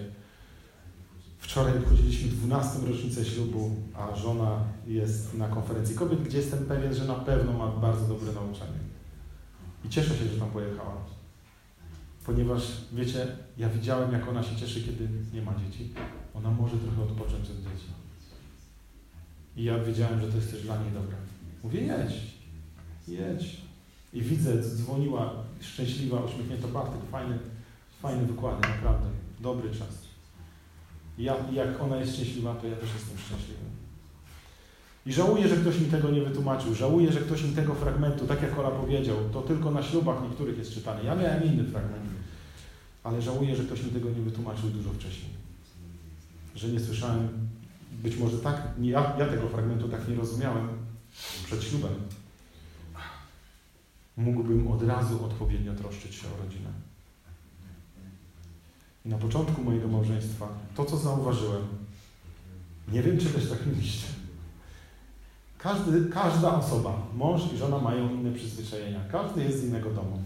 Wczoraj 1.38 1.78
obchodziliśmy 1.78 2.30
12. 2.30 2.88
rocznicę 2.88 3.26
ślubu, 3.26 3.76
a 3.94 4.16
żona 4.16 4.64
jest 4.88 5.34
na 5.34 5.48
konferencji 5.48 5.96
kobiet, 5.96 6.24
gdzie 6.24 6.38
jestem 6.38 6.66
pewien, 6.66 6.94
że 6.94 7.06
na 7.06 7.16
pewno 7.16 7.54
ma 7.54 7.68
bardzo 7.68 8.08
dobre 8.08 8.34
nauczanie. 8.34 8.80
I 9.86 9.90
cieszę 9.90 10.18
się, 10.18 10.28
że 10.28 10.40
tam 10.40 10.50
pojechała. 10.50 10.98
Ponieważ, 12.26 12.64
wiecie, 12.94 13.28
ja 13.58 13.70
widziałem, 13.70 14.12
jak 14.12 14.28
ona 14.28 14.44
się 14.44 14.56
cieszy, 14.56 14.82
kiedy 14.82 15.10
nie 15.34 15.42
ma 15.42 15.54
dzieci. 15.56 15.94
Ona 16.34 16.52
może 16.52 16.78
trochę 16.78 17.04
odpocząć 17.04 17.50
od 17.50 17.58
dzieci. 17.58 17.88
I 19.56 19.64
ja 19.64 19.80
wiedziałem, 19.80 20.22
że 20.22 20.28
to 20.28 20.36
jest 20.36 20.52
też 20.52 20.64
dla 20.64 20.84
niej 20.84 20.92
dobre. 20.92 21.16
Mówię, 21.64 21.82
jedź, 21.82 22.14
jedź. 23.08 23.67
I 24.14 24.22
widzę, 24.22 24.62
dzwoniła 24.62 25.34
szczęśliwa, 25.62 26.20
uśmiechnięta 26.20 26.68
Bartek, 26.68 27.02
fajny, 27.12 27.38
fajny 28.02 28.26
wykłady, 28.26 28.68
naprawdę, 28.68 29.08
dobry 29.40 29.70
czas. 29.70 30.08
Ja, 31.18 31.36
jak 31.54 31.82
ona 31.82 31.98
jest 31.98 32.14
szczęśliwa, 32.14 32.56
to 32.56 32.68
ja 32.68 32.76
też 32.76 32.90
jestem 32.94 33.18
szczęśliwy. 33.18 33.68
I 35.06 35.14
żałuję, 35.14 35.48
że 35.48 35.56
ktoś 35.58 35.80
mi 35.80 35.86
tego 35.86 36.12
nie 36.12 36.22
wytłumaczył. 36.22 36.74
Żałuję, 36.74 37.12
że 37.12 37.20
ktoś 37.20 37.44
mi 37.44 37.50
tego 37.50 37.76
fragmentu, 37.76 38.28
tak 38.28 38.42
jak 38.42 38.60
Ola 38.60 38.70
powiedział, 38.70 39.16
to 39.34 39.42
tylko 39.42 39.72
na 39.72 39.84
ślubach 39.84 40.24
niektórych 40.24 40.58
jest 40.58 40.74
czytane. 40.74 41.04
Ja 41.04 41.16
miałem 41.16 41.44
inny 41.44 41.64
fragment. 41.64 42.04
Ale 43.04 43.22
żałuję, 43.22 43.56
że 43.56 43.64
ktoś 43.64 43.84
mi 43.84 43.92
tego 43.92 44.10
nie 44.10 44.22
wytłumaczył 44.22 44.70
dużo 44.70 44.90
wcześniej. 44.90 45.32
Że 46.56 46.68
nie 46.68 46.80
słyszałem, 46.80 47.28
być 48.04 48.18
może 48.18 48.38
tak, 48.38 48.68
ja, 48.82 49.16
ja 49.20 49.26
tego 49.26 49.48
fragmentu 49.48 49.90
tak 49.90 50.08
nie 50.08 50.16
rozumiałem 50.16 50.68
przed 51.46 51.64
ślubem. 51.64 51.94
Mógłbym 54.18 54.72
od 54.72 54.84
razu 54.84 55.26
odpowiednio 55.26 55.74
troszczyć 55.74 56.16
się 56.16 56.28
o 56.28 56.44
rodzinę. 56.44 56.70
I 59.06 59.10
na 59.10 59.18
początku 59.18 59.64
mojego 59.64 59.88
małżeństwa 59.88 60.48
to, 60.76 60.86
co 60.86 60.98
zauważyłem, 60.98 61.62
nie 62.92 63.04
wiem, 63.04 63.18
czy 63.18 63.26
też 63.26 63.50
tak 63.50 63.66
mieliście. 63.68 64.08
Każdy, 65.58 66.06
każda 66.06 66.56
osoba, 66.56 67.08
mąż 67.16 67.54
i 67.54 67.58
żona 67.58 67.80
mają 67.80 68.10
inne 68.10 68.32
przyzwyczajenia. 68.32 69.00
Każdy 69.12 69.44
jest 69.44 69.60
z 69.60 69.64
innego 69.64 69.90
domu. 69.90 70.22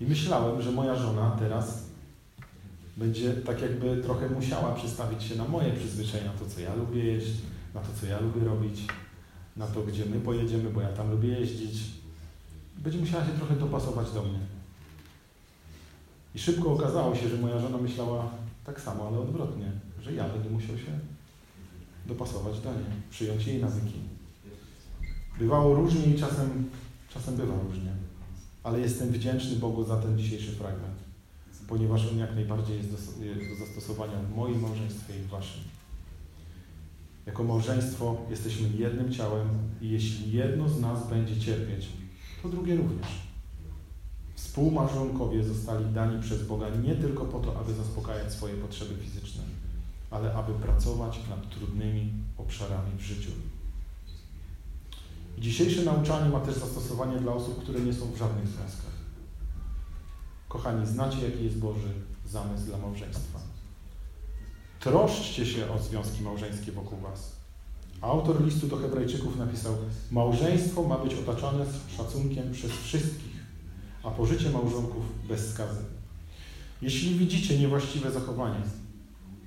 I 0.00 0.04
myślałem, 0.04 0.62
że 0.62 0.72
moja 0.72 0.96
żona 0.96 1.36
teraz 1.38 1.82
będzie 2.96 3.34
tak 3.34 3.62
jakby 3.62 4.02
trochę 4.02 4.30
musiała 4.30 4.74
przystawić 4.74 5.22
się 5.22 5.36
na 5.36 5.48
moje 5.48 5.72
przyzwyczajenia, 5.72 6.32
na 6.32 6.38
to, 6.38 6.46
co 6.46 6.60
ja 6.60 6.74
lubię 6.74 7.04
jeść, 7.04 7.32
na 7.74 7.80
to, 7.80 7.88
co 8.00 8.06
ja 8.06 8.20
lubię 8.20 8.44
robić, 8.44 8.86
na 9.56 9.66
to, 9.66 9.82
gdzie 9.82 10.06
my 10.06 10.20
pojedziemy, 10.20 10.70
bo 10.70 10.80
ja 10.80 10.88
tam 10.88 11.10
lubię 11.10 11.28
jeździć. 11.28 11.82
Będzie 12.78 12.98
musiała 12.98 13.26
się 13.26 13.32
trochę 13.32 13.56
dopasować 13.56 14.12
do 14.12 14.22
mnie. 14.22 14.38
I 16.34 16.38
szybko 16.38 16.72
okazało 16.72 17.14
się, 17.14 17.28
że 17.28 17.36
moja 17.36 17.58
żona 17.58 17.78
myślała 17.78 18.30
tak 18.64 18.80
samo, 18.80 19.08
ale 19.08 19.18
odwrotnie, 19.18 19.72
że 20.02 20.12
ja 20.12 20.28
będę 20.28 20.50
musiał 20.50 20.78
się 20.78 20.98
dopasować 22.06 22.60
do 22.60 22.72
niej, 22.72 22.84
przyjąć 23.10 23.46
jej 23.46 23.60
nawyki. 23.60 24.00
Bywało 25.38 25.74
różnie 25.74 26.06
i 26.06 26.18
czasem, 26.18 26.70
czasem 27.14 27.36
bywa 27.36 27.54
różnie, 27.68 27.92
ale 28.62 28.80
jestem 28.80 29.08
wdzięczny 29.08 29.56
Bogu 29.56 29.84
za 29.84 29.96
ten 29.96 30.18
dzisiejszy 30.18 30.52
fragment, 30.52 30.98
ponieważ 31.68 32.06
on 32.12 32.18
jak 32.18 32.34
najbardziej 32.34 32.76
jest 32.76 32.90
do, 32.90 33.24
jest 33.24 33.40
do 33.48 33.66
zastosowania 33.66 34.18
w 34.18 34.36
moim 34.36 34.60
małżeństwie 34.60 35.16
i 35.18 35.22
w 35.22 35.28
waszym. 35.28 35.62
Jako 37.26 37.44
małżeństwo 37.44 38.16
jesteśmy 38.30 38.68
jednym 38.68 39.12
ciałem 39.12 39.48
i 39.80 39.90
jeśli 39.90 40.32
jedno 40.32 40.68
z 40.68 40.80
nas 40.80 41.08
będzie 41.10 41.40
cierpieć, 41.40 41.88
to 42.42 42.48
drugie 42.48 42.76
również. 42.76 43.06
Współmałżonkowie 44.34 45.44
zostali 45.44 45.84
dani 45.94 46.22
przez 46.22 46.46
Boga 46.46 46.66
nie 46.68 46.94
tylko 46.94 47.24
po 47.24 47.40
to, 47.40 47.60
aby 47.60 47.74
zaspokajać 47.74 48.32
swoje 48.32 48.54
potrzeby 48.54 48.94
fizyczne, 48.94 49.42
ale 50.10 50.34
aby 50.34 50.52
pracować 50.52 51.18
nad 51.30 51.50
trudnymi 51.50 52.12
obszarami 52.38 52.90
w 52.98 53.00
życiu. 53.00 53.30
Dzisiejsze 55.38 55.82
nauczanie 55.82 56.30
ma 56.30 56.40
też 56.40 56.54
zastosowanie 56.54 57.18
dla 57.18 57.32
osób, 57.32 57.62
które 57.62 57.80
nie 57.80 57.94
są 57.94 58.12
w 58.12 58.16
żadnych 58.16 58.48
związkach. 58.48 58.96
Kochani, 60.48 60.86
znacie, 60.86 61.30
jaki 61.30 61.44
jest 61.44 61.58
Boży 61.58 61.88
zamysł 62.26 62.66
dla 62.66 62.78
małżeństwa. 62.78 63.45
Troszczcie 64.86 65.46
się 65.46 65.70
o 65.70 65.78
związki 65.78 66.22
małżeńskie 66.22 66.72
wokół 66.72 66.98
Was. 66.98 67.32
Autor 68.00 68.44
listu 68.44 68.66
do 68.66 68.76
Hebrajczyków 68.76 69.38
napisał: 69.38 69.76
Małżeństwo 70.10 70.82
ma 70.82 70.98
być 70.98 71.14
otaczane 71.14 71.64
szacunkiem 71.96 72.52
przez 72.52 72.70
wszystkich 72.72 73.36
a 74.06 74.10
pożycie 74.10 74.50
małżonków 74.50 75.04
bez 75.28 75.50
skazy. 75.50 75.80
Jeśli 76.82 77.14
widzicie 77.14 77.58
niewłaściwe 77.58 78.10
zachowanie, 78.10 78.60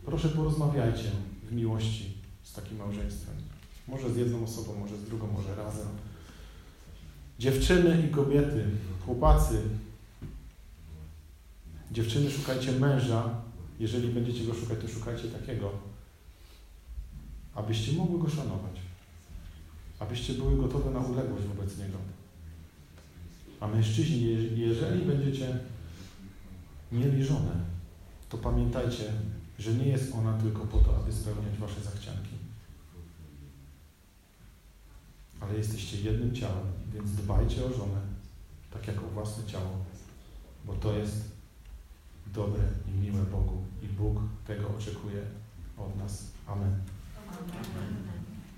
proszę 0.06 0.30
porozmawiajcie 0.30 1.12
w 1.50 1.52
miłości 1.52 2.18
z 2.44 2.54
takim 2.54 2.78
małżeństwem. 2.78 3.36
Może 3.88 4.14
z 4.14 4.18
jedną 4.18 4.44
osobą, 4.44 4.76
może 4.80 4.98
z 4.98 5.04
drugą, 5.04 5.28
może 5.28 5.56
razem. 5.56 5.88
Dziewczyny 7.40 8.08
i 8.08 8.14
kobiety, 8.14 8.66
chłopacy, 9.06 9.62
dziewczyny 11.92 12.32
szukajcie 12.32 12.72
męża. 12.72 13.49
Jeżeli 13.80 14.08
będziecie 14.08 14.44
go 14.44 14.54
szukać, 14.54 14.80
to 14.82 14.88
szukajcie 14.88 15.28
takiego, 15.28 15.72
abyście 17.56 17.94
mogły 17.94 18.20
go 18.20 18.30
szanować, 18.30 18.76
abyście 20.00 20.34
były 20.34 20.58
gotowe 20.58 20.92
na 20.92 21.00
uległość 21.00 21.46
wobec 21.46 21.78
niego. 21.78 21.98
A 23.60 23.68
mężczyźni, 23.68 24.22
jeżeli 24.56 25.06
będziecie 25.06 25.60
mieli 26.92 27.24
żonę, 27.24 27.52
to 28.30 28.38
pamiętajcie, 28.38 29.14
że 29.60 29.74
nie 29.74 29.88
jest 29.88 30.16
ona 30.16 30.38
tylko 30.38 30.66
po 30.66 30.78
to, 30.78 30.98
aby 30.98 31.14
spełniać 31.14 31.58
wasze 31.58 31.82
zachcianki. 31.82 32.36
Ale 35.40 35.54
jesteście 35.58 36.02
jednym 36.02 36.36
ciałem, 36.36 36.68
więc 36.94 37.12
dbajcie 37.12 37.66
o 37.66 37.74
żonę, 37.74 38.02
tak 38.72 38.88
jak 38.88 39.04
o 39.04 39.08
własne 39.08 39.44
ciało, 39.44 39.86
bo 40.66 40.74
to 40.74 40.94
jest 40.94 41.39
dobre 42.34 42.64
i 42.88 42.92
miłe 42.92 43.24
Bogu 43.32 43.64
i 43.82 43.88
Bóg 43.88 44.20
tego 44.48 44.68
oczekuje 44.78 45.22
od 45.78 45.98
nas. 45.98 46.32
Amen. 46.48 46.82
Amen. 47.28 48.19